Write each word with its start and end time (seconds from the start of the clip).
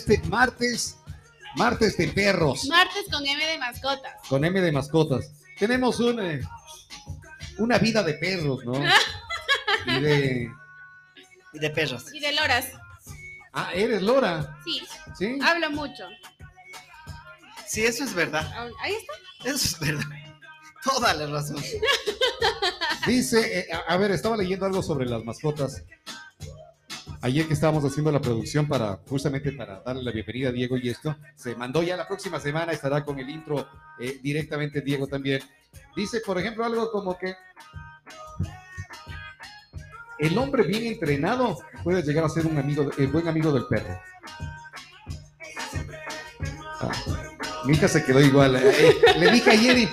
Este 0.00 0.18
martes, 0.28 0.96
martes 1.56 1.96
de 1.98 2.08
perros. 2.08 2.64
Martes 2.64 3.04
con 3.10 3.26
M 3.26 3.44
de 3.44 3.58
mascotas. 3.58 4.14
Con 4.28 4.44
M 4.46 4.60
de 4.60 4.72
mascotas. 4.72 5.30
Tenemos 5.58 6.00
un, 6.00 6.18
eh, 6.20 6.40
una 7.58 7.76
vida 7.78 8.02
de 8.02 8.14
perros, 8.14 8.64
¿no? 8.64 8.72
y 9.86 10.00
de... 10.00 10.50
Y 11.52 11.58
de 11.58 11.70
perros. 11.70 12.14
Y 12.14 12.20
de 12.20 12.32
loras. 12.32 12.68
Ah, 13.52 13.72
eres 13.74 14.00
Lora. 14.00 14.56
Sí. 14.64 14.80
¿Sí? 15.18 15.38
Hablo 15.42 15.70
mucho. 15.70 16.04
Sí, 17.66 17.84
eso 17.84 18.04
es 18.04 18.14
verdad. 18.14 18.50
Ahí 18.80 18.94
está. 18.94 19.50
Eso 19.50 19.66
es 19.66 19.80
verdad. 19.80 20.06
Toda 20.84 21.12
la 21.12 21.26
razón. 21.26 21.62
Dice, 23.06 23.58
eh, 23.60 23.68
a, 23.72 23.92
a 23.92 23.96
ver, 23.98 24.12
estaba 24.12 24.36
leyendo 24.36 24.64
algo 24.64 24.82
sobre 24.82 25.04
las 25.06 25.24
mascotas. 25.24 25.82
Ayer 27.22 27.46
que 27.46 27.52
estábamos 27.52 27.84
haciendo 27.84 28.10
la 28.10 28.20
producción 28.20 28.66
para 28.66 28.98
justamente 29.06 29.52
para 29.52 29.80
darle 29.80 30.02
la 30.02 30.10
bienvenida 30.10 30.48
a 30.48 30.52
Diego 30.52 30.78
y 30.78 30.88
esto, 30.88 31.14
se 31.34 31.54
mandó 31.54 31.82
ya 31.82 31.94
la 31.94 32.08
próxima 32.08 32.40
semana, 32.40 32.72
estará 32.72 33.04
con 33.04 33.18
el 33.18 33.28
intro 33.28 33.68
eh, 33.98 34.18
directamente 34.22 34.80
Diego 34.80 35.06
también. 35.06 35.42
Dice, 35.94 36.20
por 36.24 36.38
ejemplo, 36.38 36.64
algo 36.64 36.90
como 36.90 37.18
que 37.18 37.34
el 40.18 40.38
hombre 40.38 40.62
bien 40.62 40.86
entrenado 40.86 41.58
puede 41.84 42.02
llegar 42.02 42.24
a 42.24 42.28
ser 42.30 42.46
un 42.46 42.56
amigo, 42.56 42.90
el 42.96 43.08
buen 43.08 43.28
amigo 43.28 43.52
del 43.52 43.66
perro. 43.66 44.00
Ah, 46.80 46.92
mi 47.66 47.74
hija 47.74 47.86
se 47.86 48.02
quedó 48.02 48.20
igual. 48.22 48.56
eh, 48.56 48.96
le 49.18 49.30
dije 49.30 49.50
ayer 49.50 49.78
y, 49.78 49.88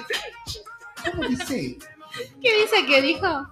¿cómo 1.11 1.27
dice? 1.27 1.77
¿Qué 2.41 2.61
dice 2.61 2.85
que 2.87 3.01
dijo? 3.01 3.47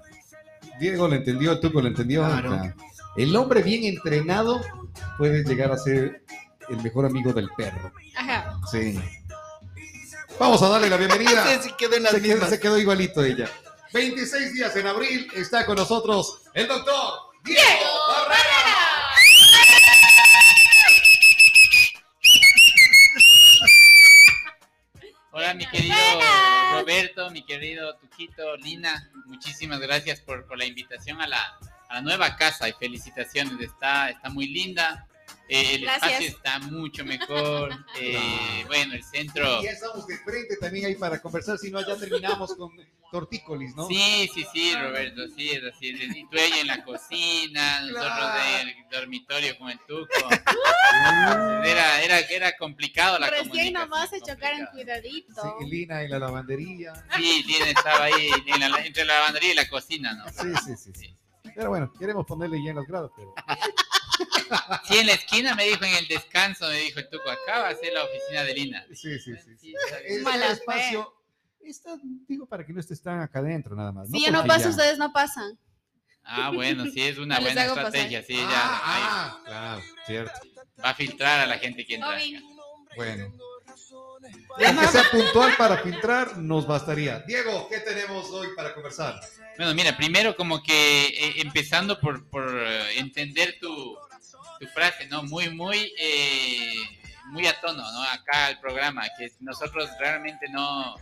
Diego 0.80 1.10
lo 1.10 1.16
entendió, 1.16 1.60
Tuco 1.60 1.82
lo 1.82 1.90
entendió. 1.90 2.22
Claro. 2.22 2.54
Ah, 2.54 2.74
El 3.16 3.34
hombre 3.36 3.62
bien 3.62 3.86
entrenado 3.86 4.62
puede 5.18 5.44
llegar 5.44 5.72
a 5.72 5.78
ser 5.78 6.24
el 6.68 6.78
mejor 6.84 7.06
amigo 7.06 7.32
del 7.32 7.50
perro. 7.56 7.94
Ajá. 8.16 8.60
Sí. 8.70 9.00
Vamos 10.38 10.62
a 10.62 10.68
darle 10.68 10.90
la 10.90 10.98
bienvenida. 10.98 11.46
Sí, 11.62 11.70
sí, 11.70 11.76
quedó 11.78 11.96
en 11.96 12.04
las 12.04 12.12
se, 12.12 12.22
quedó, 12.22 12.46
se 12.46 12.60
quedó 12.60 12.78
igualito 12.78 13.24
ella. 13.24 13.50
26 13.94 14.54
días 14.54 14.76
en 14.76 14.88
abril 14.88 15.32
está 15.34 15.66
con 15.66 15.78
nosotros 15.78 16.42
el 16.54 16.68
doctor 16.68 17.32
Diego 17.46 17.62
Barrera. 18.10 18.76
Hola, 25.32 25.54
mi 25.54 25.66
querido 25.68 25.96
Roberto, 26.74 27.30
mi 27.30 27.46
querido 27.46 27.96
Tuquito, 27.98 28.58
Lina, 28.58 29.12
muchísimas 29.26 29.80
gracias 29.80 30.20
por, 30.22 30.46
por 30.48 30.58
la 30.58 30.66
invitación 30.66 31.22
a 31.22 31.28
la, 31.28 31.60
a 31.90 31.96
la 31.96 32.02
nueva 32.02 32.36
casa 32.36 32.68
y 32.70 32.74
felicitaciones, 32.74 33.60
está, 33.60 34.10
está 34.10 34.30
muy 34.30 34.48
linda, 34.48 35.08
eh, 35.48 35.76
el 35.76 35.82
Gracias. 35.82 36.12
espacio 36.12 36.28
está 36.38 36.60
mucho 36.60 37.06
mejor, 37.06 37.72
eh, 38.00 38.64
bueno, 38.68 38.94
el 38.94 39.04
centro... 39.04 39.62
Y 39.62 39.66
ya 39.66 39.72
estamos 39.72 40.06
de 40.08 40.18
frente 40.20 40.58
también 40.58 40.86
ahí 40.86 40.96
para 40.96 41.22
conversar, 41.22 41.58
si 41.58 41.70
no 41.72 41.86
ya 41.86 41.96
terminamos 41.98 42.56
con 42.56 42.72
tortícolis, 43.12 43.74
¿no? 43.76 43.88
Sí, 43.88 44.30
sí, 44.34 44.46
sí, 44.52 44.74
Roberto, 44.76 45.22
sí, 45.36 45.52
es 45.52 45.62
así. 45.64 45.90
Y 45.90 46.24
tú 46.28 46.36
ella 46.38 46.60
en 46.62 46.68
la 46.68 46.84
cocina, 46.84 47.82
nosotros 47.82 48.04
Claro. 48.04 48.58
del 48.66 48.76
dormitorio 48.92 49.58
con 49.58 49.70
el 49.70 49.80
tuco. 49.88 50.08
Era, 51.66 52.02
era, 52.04 52.20
era 52.20 52.56
complicado 52.58 53.18
la 53.20 53.28
Recién 53.30 53.50
comunicación, 53.50 53.90
nomás 53.90 54.10
se 54.10 54.22
chocaron 54.22 54.66
cuidadito. 54.72 55.42
Sí, 55.60 55.66
Lina 55.66 56.04
en 56.04 56.12
la 56.12 56.20
lavandería. 56.20 56.94
Sí, 57.16 57.44
Lina 57.46 57.66
estaba 57.70 58.06
ahí 58.06 58.30
en 58.46 58.60
la- 58.72 58.86
entre 58.86 59.04
la 59.06 59.16
lavandería 59.16 59.52
y 59.52 59.56
la 59.56 59.68
cocina, 59.68 60.14
¿no? 60.14 60.26
Sí, 60.30 60.50
sí, 60.66 60.76
sí, 60.78 60.92
sí. 60.94 61.15
Pero 61.56 61.70
bueno, 61.70 61.92
queremos 61.98 62.26
ponerle 62.26 62.62
ya 62.64 62.72
en 62.72 62.76
los 62.76 62.86
grados, 62.88 63.12
pero 63.16 63.34
Sí, 64.88 64.98
en 64.98 65.08
la 65.08 65.14
esquina 65.14 65.56
me 65.56 65.66
dijo 65.66 65.84
en 65.86 65.96
el 65.96 66.08
descanso, 66.08 66.68
me 66.68 66.78
dijo 66.78 67.00
el 67.00 67.10
tuco, 67.10 67.30
acá 67.30 67.60
va 67.62 67.70
a 67.70 67.76
ser 67.76 67.94
la 67.94 68.04
oficina 68.04 68.44
de 68.44 68.54
Lina. 68.54 68.86
sí, 68.94 69.20
sí, 69.20 69.34
sí. 69.38 69.58
Sí, 69.58 69.74
Es 70.06 70.26
el 70.26 70.44
espacio. 70.44 71.14
Está, 71.62 71.98
digo, 72.28 72.46
para 72.46 72.64
que 72.64 72.72
no 72.74 72.80
estés 72.80 73.02
tan 73.02 73.20
acá 73.22 73.40
adentro 73.40 73.76
nada 73.76 73.92
más. 73.92 74.08
Si 74.10 74.24
yo 74.24 74.32
no 74.32 74.40
Porque 74.40 74.50
paso, 74.50 74.64
ya- 74.66 74.70
ustedes 74.70 74.98
no 75.00 75.12
pasan. 75.12 75.58
Ah, 76.24 76.52
bueno, 76.54 76.86
sí, 76.86 77.02
es 77.02 77.18
una 77.18 77.36
No 77.40 77.42
buena 77.46 77.66
estrategia, 77.66 78.22
sí, 78.24 78.36
ya 78.36 78.46
Ah, 78.52 78.82
ah, 78.84 79.42
claro, 79.46 79.82
cierto. 80.06 80.40
va 80.84 80.90
a 80.92 80.94
filtrar 80.94 81.40
a 81.40 81.46
la 81.48 81.58
gente 81.58 81.84
que 81.86 81.96
entra. 81.96 82.20
Bueno. 82.96 83.34
Con 84.48 84.78
que 84.78 84.88
sea 84.88 85.04
puntual 85.12 85.56
para 85.58 85.78
filtrar, 85.78 86.38
nos 86.38 86.66
bastaría. 86.66 87.20
Diego, 87.28 87.68
¿qué 87.70 87.80
tenemos 87.80 88.30
hoy 88.32 88.48
para 88.56 88.74
conversar? 88.74 89.20
Bueno, 89.58 89.74
mira, 89.74 89.96
primero 89.98 90.36
como 90.36 90.62
que 90.64 91.08
eh, 91.08 91.34
empezando 91.42 92.00
por, 92.00 92.28
por 92.30 92.46
eh, 92.58 93.00
entender 93.00 93.58
tu, 93.60 93.98
tu 94.60 94.68
frase, 94.68 95.08
¿no? 95.08 95.24
Muy, 95.24 95.50
muy, 95.50 95.94
eh, 96.00 96.74
muy 97.28 97.46
a 97.48 97.60
tono, 97.60 97.84
¿no? 97.92 98.04
Acá 98.04 98.48
al 98.48 98.60
programa, 98.60 99.04
que 99.18 99.32
nosotros 99.42 99.90
realmente 100.00 100.48
no, 100.50 100.96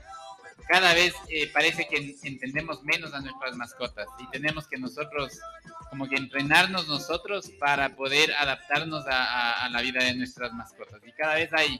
cada 0.68 0.94
vez 0.94 1.14
eh, 1.30 1.48
parece 1.54 1.88
que 1.88 1.98
en- 1.98 2.16
entendemos 2.24 2.84
menos 2.84 3.14
a 3.14 3.20
nuestras 3.22 3.56
mascotas 3.56 4.08
y 4.20 4.28
tenemos 4.32 4.68
que 4.68 4.78
nosotros 4.78 5.40
como 5.90 6.08
que 6.10 6.16
entrenarnos 6.16 6.88
nosotros 6.88 7.52
para 7.60 7.96
poder 7.96 8.34
adaptarnos 8.34 9.06
a, 9.08 9.24
a- 9.24 9.66
a 9.66 9.70
la 9.70 9.82
vida 9.82 10.04
de 10.04 10.16
nuestras 10.16 10.52
mascotas. 10.54 11.00
Y 11.06 11.12
cada 11.12 11.36
vez 11.36 11.50
hay, 11.54 11.80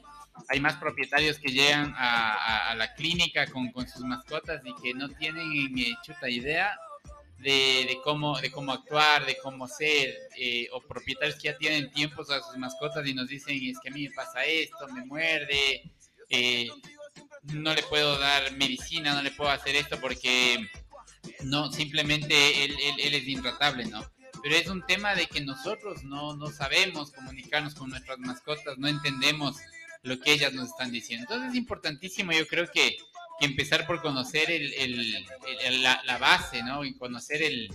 hay 0.50 0.60
más 0.60 0.76
propietarios 0.76 1.40
que 1.40 1.52
llegan 1.52 1.94
a, 1.98 2.74
la 2.76 2.94
clínica 2.96 3.46
con, 3.48 3.72
sus 3.88 4.02
mascotas 4.02 4.62
y 4.66 4.74
que 4.82 4.94
no 4.94 5.10
tienen 5.10 5.48
chuta 6.04 6.30
idea 6.30 6.78
de, 7.38 7.86
de 7.88 7.98
cómo, 8.04 8.40
de 8.40 8.52
cómo 8.52 8.72
actuar, 8.72 9.26
de 9.26 9.38
cómo 9.38 9.68
ser, 9.68 10.16
eh, 10.38 10.68
o 10.72 10.82
propietarios 10.82 11.36
que 11.36 11.50
ya 11.50 11.58
tienen 11.58 11.92
tiempos 11.92 12.30
a 12.32 12.42
sus 12.42 12.58
mascotas 12.58 13.06
y 13.06 13.14
nos 13.14 13.28
dicen, 13.28 13.60
es 13.62 13.80
que 13.80 13.90
a 13.90 13.92
mí 13.92 14.08
me 14.08 14.14
pasa 14.16 14.44
esto, 14.46 14.88
me 14.88 15.06
muerde, 15.06 15.92
eh, 16.30 16.70
no 17.44 17.74
le 17.74 17.84
puedo 17.84 18.18
dar 18.18 18.52
medicina, 18.54 19.14
no 19.14 19.22
le 19.22 19.32
puedo 19.32 19.52
hacer 19.52 19.76
esto 19.76 20.00
porque 20.00 20.66
no, 21.44 21.72
simplemente 21.72 22.64
él, 22.64 22.76
él- 23.00 23.14
es 23.14 23.28
intratable, 23.28 23.86
¿no? 23.86 24.04
Pero 24.42 24.56
es 24.56 24.68
un 24.68 24.86
tema 24.86 25.16
de 25.16 25.28
que 25.28 25.42
nosotros 25.42 26.04
no, 26.04 26.36
no 26.36 26.48
sabemos 26.48 27.12
comunicarnos 27.12 27.76
con 27.76 27.90
nuestras 27.90 28.20
mascotas, 28.20 28.78
no 28.78 28.88
entendemos 28.88 29.58
lo 30.04 30.20
que 30.20 30.34
ellas 30.34 30.54
nos 30.54 30.70
están 30.70 30.92
diciendo. 30.92 31.24
Entonces 31.24 31.52
es 31.52 31.56
importantísimo, 31.58 32.32
yo 32.32 32.46
creo 32.48 32.68
que, 32.72 32.98
que 33.40 33.46
empezar 33.46 33.88
por 33.88 34.02
conocer 34.02 34.52
el, 34.52 34.74
el- 34.74 35.82
la, 35.84 36.02
la 36.06 36.18
base, 36.18 36.62
¿no? 36.64 36.84
Y 36.86 36.96
conocer 36.98 37.42
el, 37.42 37.70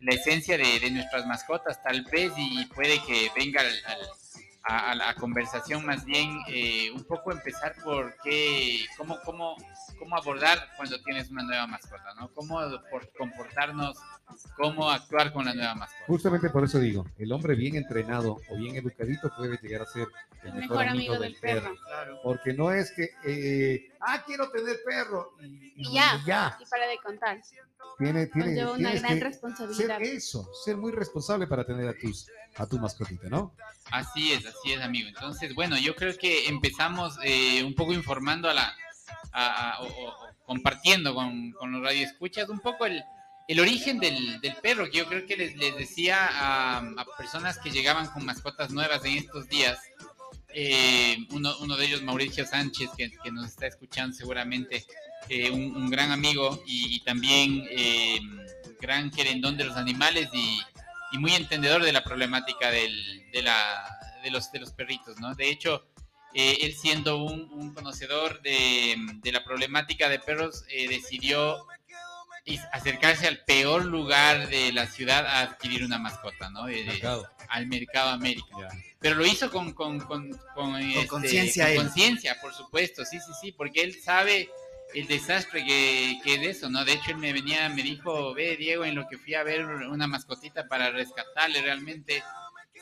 la 0.00 0.14
esencia 0.14 0.58
de, 0.58 0.78
de 0.80 0.90
nuestras 0.90 1.26
mascotas, 1.26 1.82
tal 1.82 2.02
vez, 2.12 2.32
y 2.36 2.64
puede 2.66 3.00
que 3.04 3.30
venga 3.36 3.60
al- 3.62 3.84
al- 3.86 4.08
a, 4.68 4.90
a 4.90 4.94
la 4.94 5.14
conversación 5.14 5.84
más 5.84 6.04
bien 6.04 6.38
eh, 6.48 6.90
un 6.92 7.04
poco 7.04 7.32
empezar 7.32 7.74
por 7.82 8.14
qué, 8.22 8.80
cómo, 8.96 9.18
cómo, 9.24 9.56
cómo 9.98 10.16
abordar 10.16 10.58
cuando 10.76 11.00
tienes 11.02 11.30
una 11.30 11.42
nueva 11.42 11.66
mascota, 11.66 12.14
¿no? 12.14 12.30
Cómo 12.34 12.60
por 12.90 13.10
comportarnos, 13.16 13.96
cómo 14.56 14.90
actuar 14.90 15.32
con 15.32 15.46
la 15.46 15.54
nueva 15.54 15.74
mascota. 15.74 16.04
Justamente 16.06 16.50
por 16.50 16.64
eso 16.64 16.78
digo, 16.78 17.06
el 17.18 17.32
hombre 17.32 17.54
bien 17.54 17.76
entrenado 17.76 18.36
o 18.50 18.56
bien 18.56 18.76
educadito 18.76 19.30
puede 19.36 19.58
llegar 19.62 19.82
a 19.82 19.86
ser 19.86 20.06
el 20.44 20.54
mejor, 20.54 20.86
amigo, 20.86 21.18
del 21.18 21.34
perro. 21.36 21.74
Claro. 21.86 22.20
Porque 22.22 22.52
no 22.52 22.70
es 22.70 22.92
que, 22.92 23.10
eh, 23.24 23.92
ah, 24.00 24.22
quiero 24.26 24.50
tener 24.50 24.76
perro. 24.84 25.34
Y, 25.40 25.72
Y 25.76 25.94
ya. 25.94 26.20
ya. 26.26 26.58
Y 26.60 26.66
para 26.66 26.86
de 26.86 26.98
contar. 26.98 27.40
Tiene, 27.98 28.26
tiene, 28.26 28.64
una 28.64 28.92
gran 28.92 29.18
que 29.18 29.24
responsabilidad. 29.24 29.98
ser 29.98 30.02
eso, 30.02 30.48
ser 30.64 30.76
muy 30.76 30.92
responsable 30.92 31.48
para 31.48 31.64
tener 31.64 31.88
a, 31.88 31.94
tus, 31.98 32.28
a 32.58 32.66
tu 32.66 32.78
mascotita, 32.78 33.28
¿no? 33.28 33.54
Así 33.90 34.32
es, 34.32 34.44
así 34.46 34.72
es, 34.72 34.80
amigo. 34.82 35.08
Entonces, 35.08 35.54
bueno, 35.54 35.78
yo 35.78 35.94
creo 35.94 36.16
que 36.16 36.48
empezamos 36.48 37.18
eh, 37.22 37.62
un 37.62 37.74
poco 37.74 37.92
informando 37.92 38.50
a 38.50 38.54
la, 38.54 38.74
a- 39.32 39.78
o, 39.80 40.14
compartiendo 40.44 41.14
con, 41.14 41.52
con 41.52 41.72
los 41.72 41.82
radioescuchas 41.82 42.48
un 42.48 42.60
poco 42.60 42.86
el, 42.86 43.02
el 43.48 43.60
origen 43.60 43.98
del, 43.98 44.40
del 44.40 44.56
perro, 44.56 44.90
que 44.90 44.98
yo 44.98 45.06
creo 45.06 45.26
que 45.26 45.36
les, 45.36 45.56
les 45.56 45.76
decía 45.76 46.28
a, 46.30 46.82
personas 47.16 47.58
que 47.58 47.70
llegaban 47.70 48.06
con 48.08 48.24
mascotas 48.24 48.70
nuevas 48.70 49.04
en 49.04 49.18
estos 49.18 49.48
días. 49.48 49.78
eh, 50.54 51.16
uno, 51.30 51.54
uno 51.60 51.76
de 51.76 51.86
ellos, 51.86 52.02
Mauricio 52.02 52.46
Sánchez, 52.46 52.90
que, 52.96 53.10
que 53.22 53.30
nos 53.30 53.46
está 53.46 53.66
escuchando 53.66 54.16
seguramente, 54.16 54.84
eh, 55.28 55.50
un, 55.50 55.90
gran 55.90 56.10
amigo 56.10 56.62
y, 56.66 56.96
y 56.96 57.00
también 57.00 57.66
eh, 57.70 58.18
gran 58.80 59.10
querendón 59.10 59.56
de 59.58 59.64
los 59.64 59.76
animales 59.76 60.28
y, 60.32 60.60
y 61.12 61.18
muy 61.18 61.34
entendedor 61.34 61.82
de 61.82 61.92
la 61.92 62.04
problemática 62.04 62.70
del, 62.70 63.30
de, 63.32 63.42
la, 63.42 63.98
de, 64.22 64.30
los, 64.30 64.50
de 64.52 64.60
los 64.60 64.72
perritos, 64.72 65.18
¿no? 65.18 65.34
De 65.34 65.48
hecho, 65.50 65.86
eh, 66.34 66.58
él 66.62 66.74
siendo 66.74 67.16
un, 67.22 67.50
un 67.52 67.72
conocedor 67.74 68.42
de, 68.42 68.96
de, 69.22 69.32
la 69.32 69.44
problemática 69.44 70.08
de 70.08 70.18
perros, 70.18 70.64
eh, 70.68 70.88
decidió 70.88 71.66
acercarse 72.72 73.26
al 73.28 73.44
peor 73.44 73.84
lugar 73.84 74.48
de 74.48 74.72
la 74.72 74.86
ciudad 74.86 75.26
a 75.26 75.40
adquirir 75.40 75.84
una 75.84 75.98
mascota, 75.98 76.48
¿no? 76.50 76.64
De- 76.66 76.76
de- 76.76 76.84
Mercado. 76.84 77.28
al 77.48 77.66
mercado 77.66 78.10
América. 78.10 78.68
Pero 79.00 79.16
lo 79.16 79.26
hizo 79.26 79.50
con 79.50 79.72
con 79.74 80.00
con, 80.00 80.30
con, 80.54 80.76
este, 80.80 81.06
conciencia 81.06 81.64
con 81.64 81.72
él. 81.72 81.78
conciencia, 81.78 82.40
por 82.40 82.54
supuesto, 82.54 83.04
sí, 83.04 83.18
sí, 83.20 83.32
sí, 83.40 83.52
porque 83.52 83.82
él 83.82 84.00
sabe 84.02 84.48
el 84.94 85.06
desastre 85.06 85.64
que, 85.64 86.18
que 86.24 86.34
es 86.34 86.56
eso, 86.56 86.70
¿no? 86.70 86.84
De 86.84 86.92
hecho, 86.94 87.10
él 87.10 87.18
me 87.18 87.32
venía, 87.32 87.68
me 87.68 87.82
dijo, 87.82 88.34
ve, 88.34 88.56
Diego, 88.56 88.84
en 88.84 88.94
lo 88.94 89.06
que 89.08 89.18
fui 89.18 89.34
a 89.34 89.42
ver 89.42 89.64
una 89.64 90.06
mascotita 90.06 90.66
para 90.66 90.90
rescatarle 90.90 91.60
realmente, 91.62 92.22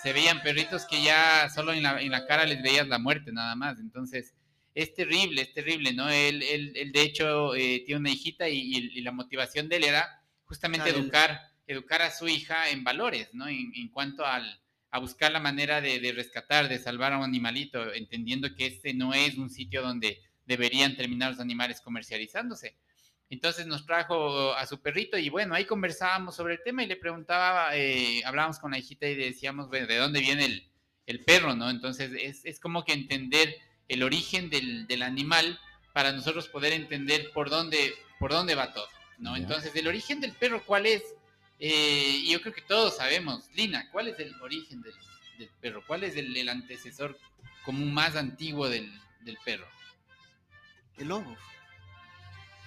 se 0.02 0.12
veían 0.12 0.42
perritos 0.42 0.84
que 0.86 1.02
ya 1.02 1.48
solo 1.48 1.72
en 1.72 1.82
la, 1.82 2.00
en 2.00 2.10
la 2.10 2.26
cara 2.26 2.44
les 2.44 2.62
veías 2.62 2.86
la 2.86 2.98
muerte 2.98 3.32
nada 3.32 3.54
más. 3.56 3.78
Entonces, 3.80 4.34
es 4.74 4.94
terrible, 4.94 5.42
es 5.42 5.52
terrible, 5.52 5.92
¿no? 5.94 6.08
Él, 6.08 6.42
él, 6.42 6.72
él 6.76 6.92
de 6.92 7.02
hecho, 7.02 7.54
eh, 7.54 7.82
tiene 7.86 8.00
una 8.00 8.10
hijita 8.10 8.48
y, 8.48 8.58
y- 8.58 8.98
y 8.98 9.00
la 9.02 9.10
motivación 9.12 9.68
de 9.68 9.76
él 9.76 9.84
era 9.84 10.22
justamente 10.44 10.90
educar, 10.90 11.40
educar 11.66 12.02
a 12.02 12.10
su 12.10 12.28
hija 12.28 12.68
en 12.70 12.84
valores, 12.84 13.30
¿no? 13.32 13.48
En, 13.48 13.72
en 13.74 13.88
cuanto 13.88 14.24
al, 14.26 14.60
a 14.90 14.98
buscar 14.98 15.32
la 15.32 15.40
manera 15.40 15.80
de, 15.80 15.98
de 15.98 16.12
rescatar, 16.12 16.68
de 16.68 16.78
salvar 16.78 17.12
a 17.14 17.18
un 17.18 17.24
animalito, 17.24 17.92
entendiendo 17.94 18.54
que 18.54 18.66
este 18.66 18.94
no 18.94 19.12
es 19.14 19.36
un 19.38 19.50
sitio 19.50 19.82
donde 19.82 20.20
deberían 20.46 20.96
terminar 20.96 21.32
los 21.32 21.40
animales 21.40 21.80
comercializándose. 21.80 22.76
Entonces 23.28 23.66
nos 23.66 23.84
trajo 23.84 24.54
a 24.54 24.64
su 24.66 24.80
perrito 24.80 25.18
y 25.18 25.28
bueno, 25.28 25.54
ahí 25.54 25.64
conversábamos 25.64 26.36
sobre 26.36 26.54
el 26.54 26.62
tema 26.62 26.84
y 26.84 26.86
le 26.86 26.96
preguntaba, 26.96 27.76
eh, 27.76 28.22
hablábamos 28.24 28.60
con 28.60 28.70
la 28.70 28.78
hijita 28.78 29.06
y 29.08 29.16
decíamos, 29.16 29.68
bueno, 29.68 29.86
¿de 29.88 29.96
dónde 29.96 30.20
viene 30.20 30.44
el, 30.44 30.70
el 31.06 31.24
perro, 31.24 31.56
no? 31.56 31.68
Entonces 31.68 32.12
es, 32.18 32.44
es 32.44 32.60
como 32.60 32.84
que 32.84 32.92
entender 32.92 33.56
el 33.88 34.02
origen 34.02 34.48
del, 34.48 34.86
del 34.86 35.02
animal 35.02 35.58
para 35.92 36.12
nosotros 36.12 36.48
poder 36.48 36.72
entender 36.72 37.30
por 37.32 37.48
dónde, 37.50 37.94
por 38.18 38.30
dónde 38.30 38.54
va 38.54 38.72
todo, 38.72 38.86
¿no? 39.18 39.34
Entonces, 39.34 39.74
el 39.74 39.88
origen 39.88 40.20
del 40.20 40.32
perro, 40.32 40.62
¿cuál 40.64 40.84
es? 40.86 41.02
Eh, 41.58 42.20
y 42.22 42.30
yo 42.30 42.40
creo 42.42 42.52
que 42.52 42.60
todos 42.60 42.98
sabemos, 42.98 43.48
Lina, 43.54 43.88
¿cuál 43.90 44.08
es 44.08 44.18
el 44.18 44.34
origen 44.42 44.82
del, 44.82 44.92
del 45.38 45.48
perro? 45.60 45.82
¿Cuál 45.86 46.04
es 46.04 46.16
el, 46.16 46.36
el 46.36 46.48
antecesor 46.50 47.18
común 47.64 47.94
más 47.94 48.14
antiguo 48.14 48.68
del, 48.68 48.92
del 49.22 49.38
perro? 49.42 49.66
El 50.98 51.08
lobo. 51.08 51.36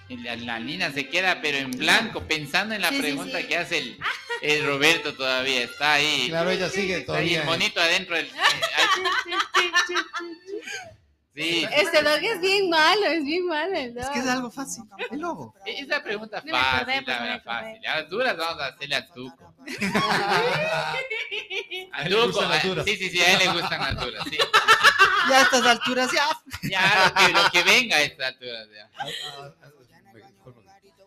La, 0.08 0.34
la 0.34 0.58
Lina 0.58 0.90
se 0.92 1.08
queda 1.08 1.40
pero 1.40 1.58
en 1.58 1.70
blanco 1.70 2.24
pensando 2.26 2.74
en 2.74 2.82
la 2.82 2.88
Sí, 2.90 2.98
pregunta 3.00 3.38
sí. 3.40 3.46
que 3.46 3.56
hace 3.56 3.78
el, 3.78 3.96
el 4.42 4.66
Roberto 4.66 5.14
todavía. 5.14 5.62
Está 5.62 5.92
ahí. 5.94 6.26
Claro, 6.28 6.50
ella 6.50 6.68
sigue 6.68 6.98
Está 6.98 7.12
ahí 7.18 7.34
todavía. 7.34 7.40
el 7.40 7.46
monito 7.46 7.80
adentro 7.80 8.16
del... 8.16 8.28
Sí, 11.34 11.64
Este 11.72 12.02
dog 12.02 12.18
es 12.22 12.40
bien 12.40 12.68
malo, 12.68 13.06
es 13.06 13.24
bien 13.24 13.46
malo 13.46 13.72
el 13.76 13.94
dog. 13.94 14.02
Es 14.02 14.10
que 14.10 14.18
es 14.18 14.26
algo 14.26 14.50
fácil. 14.50 14.82
El 15.10 15.20
lobo. 15.20 15.54
es 15.66 15.86
la 15.86 16.02
pregunta 16.02 16.42
No 16.44 16.52
me 16.52 16.58
acordé, 16.58 16.84
fácil, 16.84 17.04
pues, 17.04 17.16
la 17.16 17.22
verdad, 17.22 17.42
fácil. 17.44 17.86
A 17.86 18.00
las 18.00 18.10
duras 18.10 18.36
vamos 18.36 18.62
a 18.62 18.66
hacerle 18.66 18.94
a 18.96 19.06
Tuco. 19.08 19.54
A 21.92 22.02
ah, 22.02 22.08
duras. 22.08 22.84
Sí, 22.84 22.96
sí, 22.96 23.10
sí, 23.10 23.20
a 23.20 23.32
él 23.32 23.38
le 23.38 23.60
gustan 23.60 23.80
las 23.80 24.00
duras, 24.00 24.24
sí. 24.28 24.38
Ya 25.28 25.38
a 25.38 25.42
estas 25.42 25.66
alturas 25.66 26.10
ya. 26.12 26.26
Ya, 26.68 27.12
lo 27.14 27.14
que, 27.14 27.32
lo 27.32 27.50
que 27.50 27.62
venga 27.62 27.96
a 27.96 28.02
estas 28.02 28.28
alturas, 28.28 28.68
ya. 28.74 28.90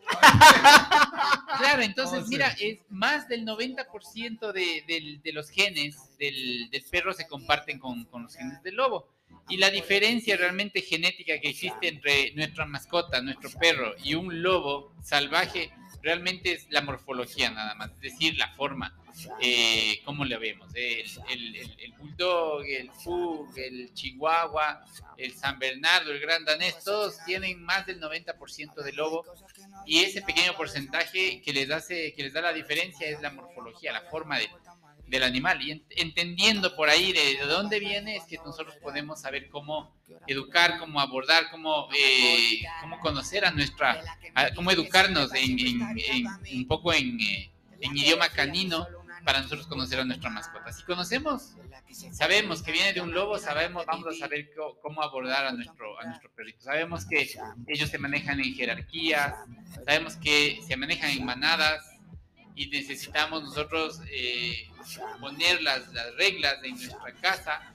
Claro, 1.57 1.81
entonces, 1.81 2.23
sí. 2.23 2.29
mira, 2.29 2.55
es 2.59 2.79
más 2.89 3.27
del 3.27 3.45
90% 3.45 4.51
de, 4.51 4.83
del- 4.87 5.21
de 5.21 5.33
los 5.33 5.49
genes 5.49 6.17
del, 6.17 6.69
del 6.69 6.83
perro 6.83 7.13
se 7.13 7.27
comparten 7.27 7.79
con, 7.79 8.05
con 8.05 8.23
los 8.23 8.35
genes 8.35 8.61
del 8.63 8.75
lobo. 8.75 9.07
Y 9.49 9.57
la 9.57 9.69
diferencia 9.69 10.37
realmente 10.37 10.81
genética 10.81 11.39
que 11.39 11.49
existe 11.49 11.87
entre 11.87 12.31
nuestra 12.33 12.65
mascota, 12.65 13.21
nuestro 13.21 13.49
perro 13.59 13.93
y 14.03 14.15
un 14.15 14.41
lobo 14.41 14.93
salvaje, 15.03 15.71
realmente 16.01 16.51
es 16.53 16.67
la 16.69 16.81
morfología 16.81 17.49
nada 17.51 17.75
más, 17.75 17.91
es 17.91 18.01
decir, 18.01 18.37
la 18.37 18.49
forma, 18.55 18.93
eh, 19.41 20.01
cómo 20.05 20.25
le 20.25 20.37
vemos. 20.37 20.69
El, 20.75 21.05
el, 21.29 21.55
el- 21.55 21.75
el 21.79 21.91
bulldog, 21.93 22.65
el 22.65 22.89
pug, 23.03 23.57
el 23.57 23.93
chihuahua, 23.93 24.83
el 25.17 25.33
san 25.33 25.59
bernardo, 25.59 26.11
el 26.11 26.19
gran 26.19 26.43
danés, 26.43 26.83
todos 26.83 27.23
tienen 27.25 27.61
más 27.63 27.85
del 27.85 27.99
90% 28.01 28.81
de 28.81 28.91
lobo 28.93 29.23
y 29.85 29.99
ese 29.99 30.21
pequeño 30.21 30.55
porcentaje 30.57 31.41
que 31.41 31.53
les 31.53 31.69
hace 31.71 32.13
que 32.13 32.23
les 32.23 32.33
da 32.33 32.41
la 32.41 32.53
diferencia 32.53 33.07
es 33.07 33.21
la 33.21 33.29
morfología, 33.29 33.93
la 33.93 34.01
forma 34.01 34.39
de- 34.39 34.49
del 35.13 35.23
animal 35.23 35.61
y 35.61 35.71
ent- 35.71 35.83
entendiendo 35.91 36.75
por 36.75 36.89
ahí 36.89 37.13
de, 37.13 37.37
de 37.37 37.45
dónde 37.45 37.79
viene 37.79 38.15
es 38.17 38.23
que 38.25 38.37
nosotros 38.37 38.75
podemos 38.81 39.21
saber 39.21 39.47
cómo 39.49 39.95
educar, 40.27 40.79
cómo 40.79 40.99
abordar, 40.99 41.49
cómo 41.51 41.87
eh, 41.95 42.63
cómo 42.81 42.99
conocer 42.99 43.45
a 43.45 43.51
nuestra, 43.51 44.01
a- 44.35 44.53
cómo 44.55 44.71
educarnos 44.71 45.31
en, 45.35 45.81
un 46.53 46.67
poco 46.67 46.91
en, 46.93 47.19
eh, 47.21 47.51
en 47.79 47.95
idioma 47.95 48.27
canino 48.29 48.87
para 49.23 49.39
nosotros 49.41 49.67
conocer 49.67 49.99
a 49.99 50.03
nuestra 50.05 50.29
mascota. 50.29 50.73
Si 50.73 50.83
conocemos, 50.83 51.53
sabemos 52.11 52.61
que 52.63 52.71
viene 52.71 52.91
de 52.93 52.99
un 53.01 53.13
lobo, 53.13 53.37
sabemos, 53.39 53.85
vamos 53.85 54.07
a 54.07 54.17
saber 54.19 54.49
cómo 54.81 55.01
abordar 55.01 55.45
a 55.45 55.51
nuestro, 55.53 55.97
a 55.99 56.05
nuestro 56.05 56.29
perrito. 56.31 56.61
Sabemos 56.61 57.05
que 57.05 57.29
ellos 57.67 57.89
se 57.89 57.97
manejan 57.99 58.39
en 58.41 58.53
jerarquías, 58.55 59.33
sabemos 59.85 60.15
que 60.17 60.59
se 60.67 60.75
manejan 60.75 61.11
en 61.11 61.23
manadas 61.23 61.85
y 62.55 62.67
necesitamos 62.67 63.43
nosotros 63.43 63.99
eh, 64.09 64.69
poner 65.19 65.61
las, 65.61 65.91
las 65.93 66.15
reglas 66.15 66.57
en 66.63 66.71
nuestra 66.75 67.13
casa 67.21 67.73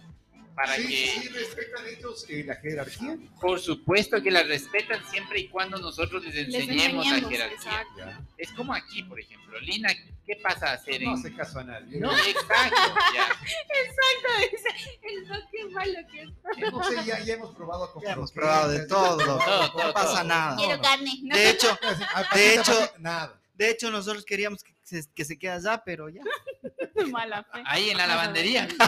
para 0.54 0.74
Sí, 0.74 0.88
que, 0.88 1.06
sí, 1.22 1.28
respetan 1.28 1.86
ellos 1.86 2.26
eh, 2.28 2.42
la 2.44 2.56
jerarquía. 2.56 3.16
por 3.40 3.60
supuesto 3.60 4.20
que 4.20 4.30
las 4.32 4.46
respetan 4.48 5.00
siempre 5.08 5.40
y 5.40 5.48
cuando 5.48 5.78
nosotros 5.78 6.24
les 6.24 6.34
Les 6.34 6.46
enseñemos 6.62 7.06
la 7.06 7.16
enseñemos, 7.18 7.30
jerarquía. 7.30 7.56
exacto. 7.58 8.24
Es 8.36 8.50
como 8.52 8.74
aquí, 8.74 9.04
por 9.04 9.20
ejemplo. 9.20 9.58
Lina, 9.60 9.88
¿qué 10.26 10.34
pasa 10.42 10.70
a 10.70 10.72
hacer 10.74 11.00
No 11.02 11.12
en...? 11.12 11.18
hace 11.18 11.34
caso 11.34 11.60
a 11.60 11.64
nadie. 11.64 12.00
No, 12.00 12.12
exacto, 12.12 12.94
ya. 13.14 13.28
El 15.02 15.28
dog 15.28 15.38
qué 15.50 15.64
malo 15.66 15.98
que 16.10 16.22
es. 16.22 16.72
No 16.72 16.82
sé, 16.84 17.04
ya, 17.04 17.20
ya 17.20 17.34
hemos 17.34 17.54
probado 17.54 17.92
con 17.92 18.02
Ya 18.02 18.12
hemos 18.12 18.32
probado 18.32 18.68
de 18.70 18.86
todo. 18.86 19.16
Todo, 19.16 19.38
todo, 19.70 19.86
No 19.86 19.94
pasa 19.94 20.12
todo. 20.12 20.24
nada. 20.24 20.56
Quiero 20.56 20.82
carne. 20.82 21.12
¿no? 21.22 21.36
De 21.36 21.50
hecho, 21.50 21.78
De 22.34 22.54
hecho- 22.54 22.92
nada. 22.98 23.40
De 23.58 23.70
hecho 23.70 23.90
nosotros 23.90 24.24
queríamos 24.24 24.62
que 24.62 24.72
se, 24.82 25.04
que 25.14 25.24
se 25.24 25.38
quede 25.38 25.50
allá, 25.52 25.82
pero 25.84 26.08
ya. 26.08 26.22
Mala 27.12 27.44
fe. 27.44 27.62
Ahí 27.66 27.90
en 27.90 27.98
la 27.98 28.06
lavandería. 28.06 28.66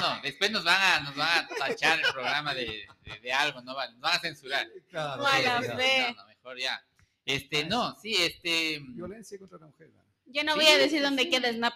No, 0.00 0.14
no, 0.16 0.22
después 0.22 0.50
nos 0.50 0.64
van 0.64 0.80
a, 0.80 1.00
nos 1.00 1.14
van 1.16 1.44
a 1.44 1.48
tachar 1.48 1.98
el 1.98 2.12
programa 2.12 2.54
de, 2.54 2.86
de, 3.02 3.18
de 3.20 3.32
algo, 3.32 3.60
¿no? 3.60 3.74
Nos 3.74 4.00
van 4.00 4.16
a 4.16 4.20
censurar. 4.20 4.66
Claro, 4.88 5.22
Mala 5.22 5.60
sí, 5.62 5.68
No, 5.68 5.76
fe. 5.76 6.14
no, 6.16 6.26
mejor 6.26 6.58
ya. 6.58 6.82
Este, 7.24 7.64
no, 7.64 7.94
sí, 8.00 8.14
este... 8.16 8.80
Violencia 8.90 9.38
contra 9.38 9.58
la 9.58 9.66
mujer. 9.66 9.88
¿no? 9.90 10.02
Yo 10.26 10.44
no 10.44 10.52
Sí, 10.52 10.58
voy 10.58 10.66
a 10.68 10.78
decir 10.78 10.98
sí, 10.98 11.04
dónde 11.04 11.24
sí. 11.24 11.30
queda 11.30 11.52
Snap. 11.52 11.74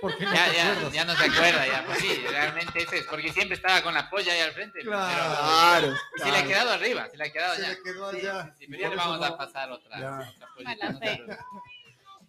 ¿Por 0.00 0.16
qué 0.16 0.24
no 0.24 0.34
Ya, 0.34 0.50
te 0.50 0.56
ya, 0.56 0.90
ya 0.90 1.04
no 1.04 1.14
se 1.16 1.24
acuerda, 1.24 1.66
ya. 1.66 1.84
Pues 1.86 1.98
sí, 1.98 2.14
realmente 2.28 2.82
ese 2.82 2.98
es, 2.98 3.04
porque 3.06 3.32
siempre 3.32 3.56
estaba 3.56 3.82
con 3.82 3.94
la 3.94 4.08
polla 4.10 4.32
ahí 4.32 4.40
al 4.40 4.52
frente. 4.52 4.80
Claro. 4.80 5.36
Claro. 5.36 5.96
Pero 6.12 6.24
se 6.24 6.30
le 6.32 6.38
ha 6.38 6.44
quedado 6.46 6.70
arriba, 6.72 7.08
se 7.10 7.16
le 7.16 7.24
ha 7.24 7.32
quedado 7.32 7.54
Se 7.56 7.62
ya. 7.62 7.68
le 7.68 7.82
quedó 7.82 8.08
allá. 8.08 8.44
sí, 8.44 8.50
sí, 8.58 8.64
y 8.64 8.66
pero 8.68 8.82
ya 8.82 8.88
le 8.90 8.96
vamos 8.96 9.22
a 9.26 9.36
pasar 9.36 9.70
otra, 9.70 10.32
otra 10.34 10.48
preocupes. 10.56 11.36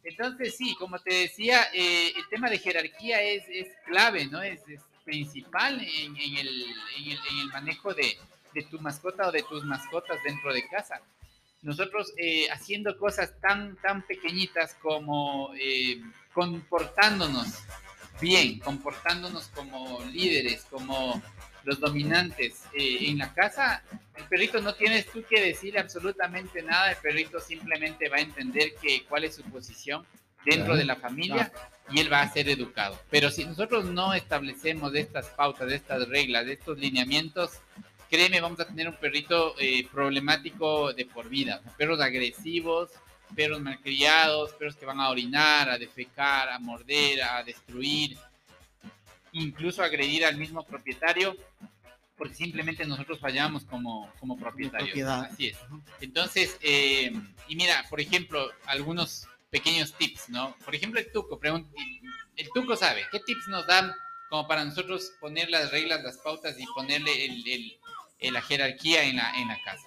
Entonces, 0.03 0.57
sí, 0.57 0.75
como 0.75 0.99
te 0.99 1.13
decía, 1.13 1.67
eh, 1.73 2.13
el 2.15 2.27
tema 2.29 2.49
de 2.49 2.59
jerarquía 2.59 3.21
es, 3.21 3.43
es 3.47 3.67
clave, 3.85 4.25
¿no? 4.25 4.41
Es, 4.41 4.59
es 4.67 4.81
principal 5.05 5.79
en, 5.81 6.15
en 6.17 6.37
el, 6.37 6.47
en, 6.97 7.11
el, 7.11 7.19
en 7.31 7.39
el 7.39 7.47
manejo 7.47 7.93
de, 7.93 8.17
de 8.53 8.63
tu 8.63 8.79
mascota 8.79 9.27
o 9.29 9.31
de 9.31 9.43
tus 9.43 9.63
mascotas 9.63 10.17
dentro 10.23 10.53
de 10.53 10.67
casa. 10.67 11.01
Nosotros 11.61 12.13
eh, 12.17 12.49
haciendo 12.51 12.97
cosas 12.97 13.39
tan, 13.39 13.77
tan 13.77 14.01
pequeñitas 14.01 14.75
como 14.81 15.53
eh, 15.57 16.01
comportándonos 16.33 17.47
bien, 18.21 18.59
comportándonos 18.59 19.47
como 19.49 20.01
líderes, 20.11 20.65
como 20.69 21.21
los 21.63 21.79
dominantes 21.79 22.63
eh, 22.73 23.09
en 23.09 23.17
la 23.19 23.33
casa, 23.33 23.83
el 24.15 24.25
perrito 24.25 24.61
no 24.61 24.75
tienes 24.75 25.07
tú 25.07 25.23
que 25.27 25.41
decirle 25.41 25.79
absolutamente 25.79 26.61
nada, 26.61 26.91
el 26.91 26.97
perrito 26.97 27.39
simplemente 27.39 28.09
va 28.09 28.17
a 28.17 28.21
entender 28.21 28.73
que, 28.81 29.03
cuál 29.05 29.23
es 29.23 29.35
su 29.35 29.43
posición 29.43 30.05
dentro 30.45 30.65
Claro. 30.65 30.77
de 30.77 30.85
la 30.85 30.95
familia 30.97 31.51
y 31.89 31.99
él 31.99 32.11
va 32.11 32.21
a 32.21 32.31
ser 32.31 32.49
educado. 32.49 32.99
Pero 33.09 33.31
si 33.31 33.45
nosotros 33.45 33.85
no 33.85 34.13
establecemos 34.13 34.93
estas 34.93 35.27
pautas, 35.27 35.71
estas 35.71 36.07
reglas, 36.09 36.47
estos 36.47 36.77
lineamientos, 36.77 37.51
créeme, 38.09 38.41
vamos 38.41 38.59
a 38.59 38.65
tener 38.65 38.89
un 38.89 38.95
perrito 38.95 39.55
eh, 39.57 39.87
problemático 39.91 40.93
de 40.93 41.05
por 41.05 41.29
vida. 41.29 41.61
Perros 41.77 42.01
agresivos, 42.01 42.91
perros 43.35 43.61
malcriados, 43.61 44.51
perros 44.53 44.75
que 44.75 44.85
van 44.85 44.99
a 44.99 45.09
orinar, 45.09 45.69
a 45.69 45.77
defecar, 45.77 46.49
a 46.49 46.59
morder, 46.59 47.21
a 47.23 47.43
destruir, 47.43 48.17
incluso 49.31 49.83
agredir 49.83 50.25
al 50.25 50.37
mismo 50.37 50.63
propietario, 50.63 51.35
porque 52.17 52.35
simplemente 52.35 52.85
nosotros 52.85 53.19
fallamos 53.19 53.63
como, 53.65 54.11
como 54.19 54.37
propietarios. 54.37 54.91
Así 55.31 55.47
es. 55.47 55.57
Entonces, 56.01 56.57
eh, 56.61 57.11
y 57.47 57.55
mira, 57.55 57.83
por 57.89 57.99
ejemplo, 57.99 58.49
algunos 58.65 59.27
pequeños 59.49 59.93
tips, 59.93 60.29
¿no? 60.29 60.55
Por 60.63 60.75
ejemplo, 60.75 60.99
el 60.99 61.11
Tuco, 61.11 61.39
el 62.35 62.49
Tuco 62.53 62.75
sabe, 62.75 63.05
¿qué 63.11 63.19
tips 63.19 63.47
nos 63.47 63.65
dan 63.67 63.93
como 64.29 64.47
para 64.47 64.63
nosotros 64.65 65.11
poner 65.19 65.49
las 65.49 65.71
reglas, 65.71 66.03
las 66.03 66.17
pautas 66.17 66.59
y 66.59 66.65
ponerle 66.73 67.25
el, 67.25 67.47
el- 67.47 67.77
el- 68.19 68.33
la 68.33 68.41
jerarquía 68.41 69.03
en 69.03 69.17
la, 69.17 69.31
en 69.39 69.47
la 69.47 69.59
casa? 69.63 69.83